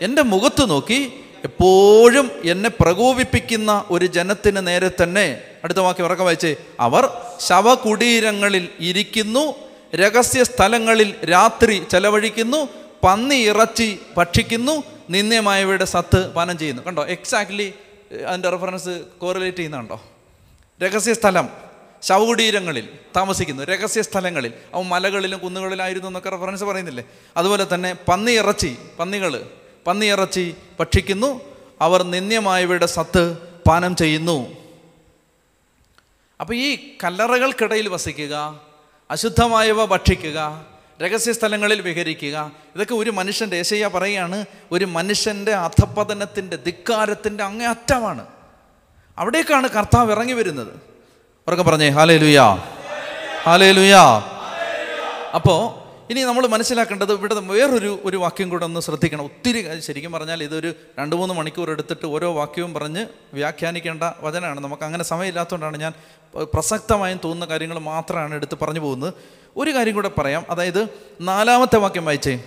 എന്റെ 0.00 0.22
മുഖത്ത് 0.22 0.70
നോക്കി 0.70 1.00
എപ്പോഴും 1.44 2.30
എന്നെ 2.44 2.70
പ്രകോപിപ്പിക്കുന്ന 2.80 3.84
ഒരു 3.90 4.06
ജനത്തിന് 4.06 4.66
നേരെ 4.66 4.90
തന്നെ 5.02 5.26
അടുത്ത 5.64 5.78
വാക്യം 5.78 6.04
ഉറക്കം 6.04 6.24
വായിച്ചേ 6.24 6.52
അവർ 6.80 7.04
ശവകുടീരങ്ങളിൽ 7.40 8.68
ഇരിക്കുന്നു 8.80 9.44
രഹസ്യ 9.94 10.42
സ്ഥലങ്ങളിൽ 10.42 11.14
രാത്രി 11.30 11.82
ചെലവഴിക്കുന്നു 11.90 12.60
പന്നി 13.04 13.34
ഇറച്ചി 13.44 13.88
ഭക്ഷിക്കുന്നു 14.16 14.76
നിന്ദ്യമായവയുടെ 15.10 15.84
സത്ത് 15.84 16.34
പാനം 16.34 16.58
ചെയ്യുന്നു. 16.58 16.82
കണ്ടോ? 16.82 17.06
എക്സാക്ട്ലി 17.06 17.74
അതിന്റെ 18.28 18.48
റെഫറൻസ് 18.48 19.02
കോറിലേറ്റ് 19.18 19.58
ചെയ്യുന്നുണ്ടോ 19.58 20.02
രഹസ്യ 20.82 21.14
സ്ഥലം 21.14 21.48
ശവകുടീരങ്ങളിൽ 22.02 22.88
താമസിക്കുന്നു. 23.16 23.62
രഹസ്യ 23.62 24.02
സ്ഥലങ്ങളിൽ 24.02 24.52
അവൻ 24.74 24.84
മലകളിലും 24.88 25.38
കുന്നുകളിലായിരുന്നു 25.38 26.06
എന്നൊക്കെ 26.06 26.30
റെഫറൻസ് 26.30 26.64
പറയുന്നില്ലേ? 26.64 27.04
അതുപോലെ 27.36 27.66
തന്നെ 27.74 27.96
പന്നി 28.08 28.32
ഇറച്ചി 28.32 28.76
പന്നികൾ 28.98 29.50
പന്നി 29.86 30.06
ഇറച്ചി 30.06 30.54
ഭക്ഷിക്കുന്നു. 30.80 31.40
അവർ 31.80 32.02
നിന്ദ്യമായവയുടെ 32.02 32.86
സത്ത് 32.86 33.38
പാനം 33.38 33.96
ചെയ്യുന്നു. 33.96 34.56
അപ്പോൾ 36.40 36.54
ഈ 36.54 36.96
കല്ലറകൾക്കിടയിൽ 37.04 37.88
വസിക്കുക 37.88 38.62
അശുദ്ധമായവ 39.10 39.84
ഭക്ഷിക്കുക 39.84 40.66
രഹസ്യ 41.02 41.32
സ്ഥലങ്ങളിൽ 41.32 41.80
വിഹരിക്കുക. 41.80 42.52
ഇതൊക്കെ 42.74 42.94
ഒരു 42.94 43.10
മനുഷ്യന്റെ 43.10 43.56
ഏശയ്യ 43.56 43.86
പറയുകയാണ് 43.86 44.44
ഒരു 44.72 44.84
മനുഷ്യന്റെ 44.84 45.54
അധപതനത്തിന്റെ 45.54 46.56
ധിക്കാരത്തിന്റെ 46.56 47.44
അങ്ങേ 47.44 47.66
അറ്റമാണ്. 47.66 48.26
അവിടേക്കാണ് 49.18 49.68
കർത്താവ് 49.68 50.12
ഇറങ്ങി 50.12 50.32
വരുന്നത്. 50.32 50.72
ഉറക്കെ 51.48 51.62
പറഞ്ഞേ 51.62 51.88
ഹാലേ 51.88 52.16
ലുയാ 52.16 52.54
ഹാലേ 53.42 53.70
ലുയാ 53.72 54.02
അപ്പോൾ 55.34 55.84
ഇനി 56.10 56.20
നമ്മൾ 56.20 56.46
മനസ്സിലാക്കേണ്ടത് 56.46 57.12
ഇവിടെ 57.12 57.34
വേറൊരു 57.34 58.00
ഒരു 58.04 58.16
വാക്യം 58.16 58.48
കൂടെ 58.48 58.64
ഒന്ന് 58.64 58.80
ശ്രദ്ധിക്കണം. 58.80 59.24
ഒത്തിരി 59.24 59.80
ശരിക്കും 59.80 60.12
പറഞ്ഞാൽ 60.12 60.42
ഇതൊരു 60.42 60.74
രണ്ട് 60.98 61.16
മൂന്ന് 61.16 61.34
മണിക്കൂർ 61.34 61.70
എടുത്തിട്ട് 61.70 62.06
ഓരോ 62.06 62.32
വാക്യവും 62.32 62.74
പറഞ്ഞ് 62.74 63.06
വ്യാഖ്യാനിക്കേണ്ട 63.34 64.02
വചനമാണ്. 64.20 64.60
നമുക്ക് 64.60 64.82
അങ്ങനെ 64.82 65.04
സമയമില്ലാത്തതുകൊണ്ടാണ് 65.04 65.76
ഞാൻ 65.76 65.92
പ്രസക്തമായും 66.42 67.20
തോന്നുന്ന 67.24 67.44
കാര്യങ്ങൾ 67.44 67.78
മാത്രമാണ് 67.78 68.34
എടുത്ത് 68.34 68.58
പറഞ്ഞു 68.62 68.80
പോകുന്നത്. 68.80 69.14
ഒരു 69.56 69.74
കാര്യം 69.74 69.94
കൂടെ 69.94 70.08
പറയാം. 70.08 70.46
അതായത് 70.50 70.88
നാലാമത്തെ 71.20 71.76
വാക്യം 71.76 72.04
വായിച്ചേ. 72.04 72.40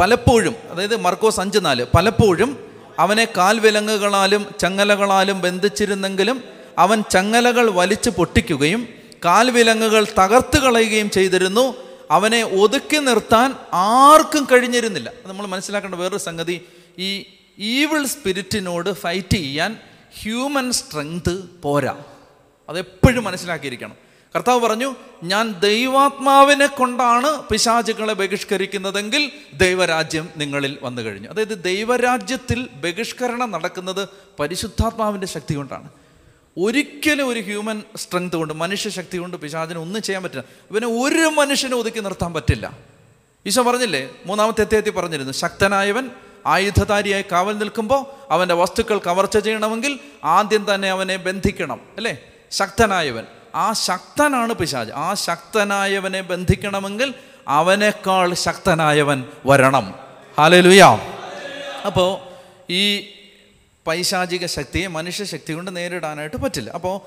പലപ്പോഴും 0.00 0.56
അതായത് 0.70 0.96
മർക്കോസ് 0.96 1.40
അഞ്ച് 1.40 1.58
നാല് 1.62 1.86
പലപ്പോഴും 1.96 2.72
അവനെ 2.98 3.28
കാൽവിലങ്ങുകളാലും 3.36 4.46
ചങ്ങലകളാലും 4.60 5.40
ബന്ധിച്ചിരുന്നെങ്കിലും 5.40 6.44
അവൻ 6.78 7.02
ചങ്ങലകൾ 7.10 7.70
വലിച്ചു 7.70 8.10
പൊട്ടിക്കുകയും 8.10 8.88
കാൽവിലങ്ങുകൾ 9.24 10.06
തകർത്ത് 10.18 10.58
കളയുകയും 10.58 11.10
ചെയ്തിരുന്നു. 11.10 11.74
അവനെ 12.10 12.44
ഒതുക്കി 12.44 12.96
നിർത്താൻ 12.96 13.54
ആർക്കും 13.72 14.48
കഴിഞ്ഞിരുന്നില്ല. 14.52 15.12
നമ്മൾ 15.26 15.46
മനസ്സിലാക്കേണ്ട 15.46 15.94
വേറൊരു 15.94 16.18
സംഗതി 16.18 16.66
ഈ 16.98 17.26
ഈവിൾ 17.58 18.06
സ്പിരിറ്റിനോട് 18.06 18.92
ഫൈറ്റ് 18.92 19.36
ചെയ്യാൻ 19.36 19.76
ഹ്യൂമൻ 20.22 20.72
സ്ട്രെങ്ത് 20.72 21.44
പോരാ. 21.62 21.96
അതെപ്പോഴും 22.68 23.24
മനസ്സിലാക്കിയിരിക്കണം. 23.24 24.11
കർത്താവ് 24.36 24.60
പറഞ്ഞു 24.60 24.94
ഞാൻ 25.22 25.60
ദൈവാത്മാവിനെ 25.60 26.66
കൊണ്ടാണ് 26.66 27.42
പിശാചുകളെ 27.42 28.12
ബഹിഷ്കരിക്കുന്നതെങ്കിൽ 28.12 29.32
ദൈവരാജ്യം 29.54 30.28
നിങ്ങളിൽ 30.36 30.78
വന്നു 30.82 31.02
കഴിഞ്ഞു. 31.02 31.28
അതായത് 31.28 31.62
ദൈവരാജ്യത്തിൽ 31.62 32.68
ബഹിഷ്കരണം 32.68 33.50
നടക്കുന്നത് 33.50 34.08
പരിശുദ്ധാത്മാവിന്റെ 34.40 35.26
ശക്തി 35.26 35.54
കൊണ്ടാണ്. 35.54 35.88
ഒരിക്കലും 36.58 37.28
ഒരു 37.28 37.40
ഹ്യൂമൻ 37.40 37.82
സ്ട്രെങ്ത് 37.96 38.36
കൊണ്ട് 38.36 38.54
മനുഷ്യ 38.54 38.90
ശക്തി 38.90 39.18
കൊണ്ട് 39.18 39.36
പിശാചിനെ 39.36 39.80
ഒന്നും 39.80 40.02
ചെയ്യാൻ 40.02 40.22
പറ്റില്ല. 40.22 40.44
ഇവനെ 40.70 40.86
ഒരു 40.86 41.28
മനുഷ്യനെ 41.28 41.76
ഒതുക്കി 41.76 42.00
നിർത്താൻ 42.00 42.34
പറ്റില്ല. 42.34 42.78
ഈശോ 43.46 43.62
പറഞ്ഞില്ലേ 43.62 44.10
മൂന്നാമത്തെ 44.26 44.76
എത്തി 44.76 44.90
പറഞ്ഞിരുന്നു 44.90 45.32
ശക്തനായവൻ 45.32 46.10
ആയുധധാരിയായി 46.46 47.24
കാവൽ 47.32 47.58
നിൽക്കുമ്പോൾ 47.58 48.32
അവന്റെ 48.32 48.54
വസ്തുക്കൾ 48.54 48.98
കവർച്ച 48.98 49.38
ചെയ്യണമെങ്കിൽ 49.38 49.98
ആദ്യം 50.24 50.74
തന്നെ 50.74 50.90
അവനെ 50.90 51.16
ബന്ധിക്കണം. 51.16 51.80
അല്ലേ? 51.96 52.18
ശക്തനായവൻ. 52.50 53.24
ആ 53.54 53.72
ശക്തനാണ് 53.72 54.52
പിശാജ്. 54.52 54.90
ആ 54.90 55.14
ശക്തനായവനെ 55.14 56.20
ബന്ധിക്കണമെങ്കിൽ 56.20 57.14
അവനേക്കാൾ 57.48 58.34
ശക്തനായവൻ 58.34 59.24
വരണം. 59.46 59.94
ഹാലലുയാ 60.38 60.98
അപ്പോൾ 61.86 62.10
ഈ 62.72 63.08
പൈശാചിക 63.86 64.46
ശക്തിയെ 64.46 64.86
മനുഷ്യശക്തി 64.86 65.52
കൊണ്ട് 65.52 65.76
നേരിടാനായിട്ട് 65.76 66.36
പറ്റില്ല. 66.36 66.70
അപ്പോൾ 66.70 67.00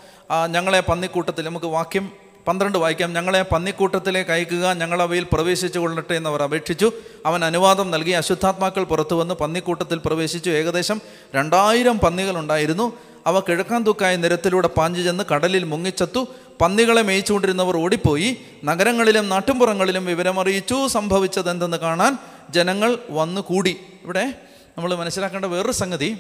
ഞങ്ങളെ 0.48 0.80
പന്നിക്കൂട്ടത്തിൽ 0.80 1.46
നമുക്ക് 1.46 1.66
വാക്യം 1.66 2.25
പന്ത്രണ്ട് 2.48 2.78
വായിക്കാം. 2.78 3.14
ഞങ്ങളെ 3.14 3.42
പന്നിക്കൂട്ടത്തിലേക്ക് 3.42 4.32
അയക്കുക 4.32 4.74
ഞങ്ങൾ 4.74 5.02
അവയിൽ 5.02 5.28
പ്രവേശിച്ചു 5.34 5.80
കൊള്ളട്ടെ 5.80 6.16
എന്ന് 6.16 6.30
അവർ 6.30 6.44
അപേക്ഷിച്ചു. 6.44 6.92
അവൻ 7.26 7.46
അനുവാദം 7.46 7.92
നൽകി. 7.92 8.12
അശുദ്ധാത്മാക്കൾ 8.12 8.84
പുറത്തു 8.84 9.16
വന്ന്. 9.16 9.34
പന്നിക്കൂട്ടത്തിൽ 9.34 10.02
പ്രവേശിച്ചു. 10.06 10.50
ഏകദേശം 10.50 11.02
രണ്ടായിരം 11.36 12.00
പന്നികളുണ്ടായിരുന്നു 12.00 12.98
അവ 13.28 13.40
കിഴക്കാൻ 13.40 13.84
തൂക്കായ 13.84 14.16
നിരത്തിലൂടെ 14.16 14.68
പാഞ്ഞു 14.68 15.04
ചെന്ന് 15.04 15.24
കടലിൽ 15.34 15.64
മുങ്ങിച്ചത്തു. 15.64 16.28
പന്നികളെ 16.62 17.02
മേയിച്ചുകൊണ്ടിരുന്നവർ 17.02 17.78
ഓടിപ്പോയി. 17.78 18.38
നഗരങ്ങളിലും 18.64 19.30
നാട്ടുംപുറങ്ങളിലും 19.30 20.06
വിവരമറിയിച്ചു 20.06 20.88
സംഭവിച്ചത് 20.88 21.50
എന്തെന്ന് 21.50 21.78
കാണാൻ 21.78 22.18
ജനങ്ങൾ 22.50 22.98
വന്നു 23.10 23.42
കൂടി 23.42 23.78
ഇവിടെ 24.04 24.34
നമ്മൾ 24.78 24.96
മനസ്സിലാക്കേണ്ട 24.96 25.46
വേറൊരു 25.46 25.72
സംഗതി. 25.72 26.18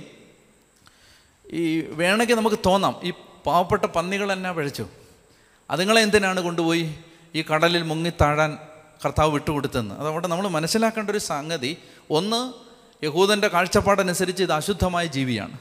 ഈ 1.51 1.83
വേണമെങ്കിൽ 1.88 2.35
നമുക്ക് 2.35 2.55
തോന്നാം. 2.65 2.95
ഈ 3.03 3.13
പാവപ്പെട്ട 3.45 3.85
പന്നികൾ 3.85 4.31
എന്നാ 4.31 4.51
പഴിച്ചു 4.51 4.85
അതുങ്ങളെ 5.71 6.01
എന്തിനാണ് 6.01 6.41
കൊണ്ടുപോയി 6.41 6.95
ഈ 7.36 7.41
കടലിൽ 7.41 7.82
മുങ്ങിത്താഴാൻ 7.82 8.58
കർത്താവ് 9.06 9.32
വിട്ടുകൊടുത്തെന്ന് 9.32 9.95
അതവിടെ 9.95 10.28
നമ്മൾ 10.28 10.47
മനസ്സിലാക്കേണ്ട 10.47 11.10
ഒരു 11.10 11.17
സംഗതി 11.17 11.78
ഒന്ന് 12.10 12.54
യഹൂദന്റെ 13.06 13.47
കാഴ്ചപ്പാടനുസരിച്ച് 13.47 14.43
ഇത് 14.43 14.54
അശുദ്ധമായ 14.54 15.06
ജീവിയാണ്. 15.06 15.58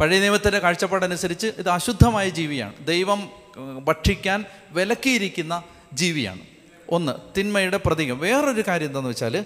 പഴയ 0.00 0.20
നിയമത്തിന്റെ 0.20 0.58
കാഴ്ചപ്പാടനുസരിച്ച് 0.58 1.46
ഇത് 1.46 1.68
അശുദ്ധമായ 1.68 2.28
ജീവിയാണ്. 2.28 2.86
ദൈവം 2.86 3.30
ഭക്ഷിക്കാൻ 3.84 4.44
വിലക്കിയിരിക്കുന്ന 4.70 5.62
ജീവിയാണ്. 5.92 6.40
ഒന്ന് 6.88 7.12
തിന്മയുടെ 7.38 7.76
പ്രതീകം. 7.76 8.18
വേറൊരു 8.18 8.64
കാര്യം 8.68 8.86
എന്താണെന്ന് 8.86 9.10
വെച്ചാൽ 9.10 9.44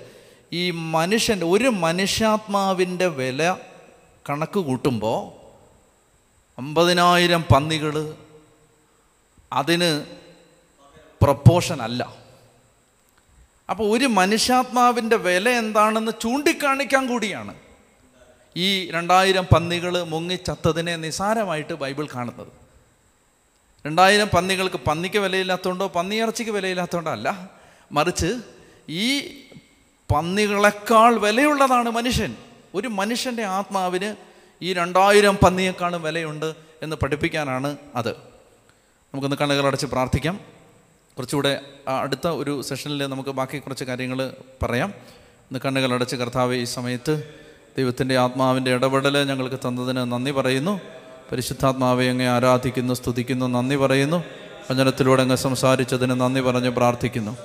ഈ 0.53 0.71
മനുഷ്യന്റെ 0.71 1.47
ഒരു 1.47 1.69
മനുഷ്യാത്മാവിന്റെ 1.69 3.07
വില 3.07 3.57
കണക്ക് 4.31 4.59
കൂട്ടുമ്പോൾ 4.59 5.43
അമ്പതിനായിരം 6.59 7.43
പന്നികൾ 7.43 8.15
അതിന് 9.53 10.07
പ്രപ്പോഷൻ 11.23 11.83
അല്ല. 11.83 12.15
അപ്പോൾ 13.71 13.97
ഒരു 13.97 14.07
മനുഷ്യാത്മാവിന്റെ 14.07 15.17
വില 15.17 15.49
എന്താണെന്ന് 15.49 16.13
ചൂണ്ടിക്കാണിക്കാൻ 16.21 17.07
കൂടിയാണ് 17.07 17.55
ഈ 18.57 18.91
രണ്ടായിരം 18.91 19.47
പന്നികൾ 19.55 20.03
മുങ്ങിച്ചത്തതിനെ 20.03 20.97
നിസാരമായിട്ട് 20.97 21.73
ബൈബിൾ 21.73 22.07
കാണുന്നത്. 22.07 22.47
രണ്ടായിരം 23.87 24.29
പന്നികൾക്ക് 24.29 24.77
പന്നിക്ക് 24.77 25.17
വിലയില്ലാത്തതുകൊണ്ടോ 25.17 25.87
പന്നിയിറച്ചിക്ക് 25.87 26.51
വിലയില്ലാത്തതുകൊണ്ടോ 26.51 27.13
അല്ല. 27.13 27.51
മറിച്ച് 27.93 28.41
ഈ 28.89 29.21
പന്നികളെക്കാൾ 30.15 31.19
വിലയുള്ളതാണ് 31.19 31.91
മനുഷ്യൻ. 31.91 32.37
ഒരു 32.75 32.89
മനുഷ്യന്റെ 32.89 33.45
ആത്മാവിന് 33.45 34.17
ഈ 34.63 34.73
രണ്ടായിരം 34.73 35.37
പന്നിയേക്കാളും 35.37 36.03
വിലയുണ്ട് 36.03 36.55
എന്ന് 36.83 36.97
പഠിപ്പിക്കാനാണ് 36.97 37.77
അത്. 37.95 38.32
നമുക്കൊന്ന് 39.15 39.37
കണ്ണുകളടച്ച് 39.37 39.87
പ്രാർത്ഥിക്കാം. 39.87 40.41
കുറച്ചുകൂടെ 41.17 41.61
അടുത്ത 41.89 42.29
ഒരു 42.29 42.63
സെഷനിൽ 42.63 43.07
നമുക്ക് 43.07 43.31
ബാക്കി 43.31 43.59
കുറച്ച് 43.59 43.85
കാര്യങ്ങൾ 43.85 44.33
പറയാം. 44.63 44.89
ഇന്ന് 45.29 45.61
കണ്ണുകളടച്ച് 45.65 46.17
കർത്താവ് 46.17 46.55
ഈ 46.55 46.65
സമയത്ത് 46.65 47.23
ദൈവത്തിന്റെ 47.79 48.19
ആത്മാവിന്റെ 48.19 48.71
ഇടപെടൽ 48.71 49.29
ഞങ്ങൾക്ക് 49.29 49.57
തന്നതിന് 49.57 49.97
നന്ദി 49.97 50.31
പറയുന്നു. 50.31 50.81
പരിശുദ്ധാത്മാവെ 51.33 52.05
അങ്ങ് 52.05 52.27
ആരാധിക്കുന്നു 52.27 52.95
സ്തുതിക്കുന്നു 52.95 53.47
നന്ദി 53.47 53.77
പറയുന്നു. 53.77 54.25
വചനത്തിലൂടെ 54.71 55.23
അങ്ങ് 55.23 55.37
സംസാരിച്ചതിന് 55.37 56.11
നന്ദി 56.11 56.41
പറഞ്ഞ് 56.41 56.71
പ്രാർത്ഥിക്കുന്നു. 56.71 57.37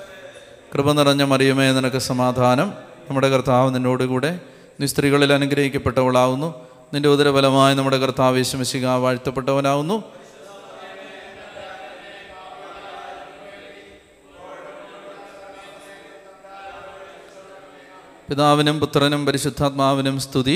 കൃപ 0.73 0.91
നിറഞ്ഞ 0.91 1.23
മറിയമേ 1.23 1.71
നിനക്ക് 1.71 1.97
സമാധാനം. 1.97 2.73
നമ്മുടെ 3.09 3.29
കർത്താവ് 3.29 3.75
നിന്നോടുകൂടെ 3.75 4.39
നീ 4.79 4.85
സ്ത്രീകളിൽ 4.85 5.33
അനുഗ്രഹിക്കപ്പെട്ടവളാവുന്നു. 5.33 6.55
നിന്റെ 6.93 7.09
ഉദരഫലമായി 7.09 7.75
നമ്മുടെ 7.75 7.97
കർത്താവ് 7.97 8.37
യേശുമിശിക 8.37 8.87
വാഴ്ത്തപ്പെട്ടവനാവുന്നു. 8.87 10.16
പിതാവിനും 18.29 18.77
പുത്രനും 18.79 19.21
പരിശുദ്ധാത്മാവിനും 19.25 20.15
സ്തുതി. 20.23 20.55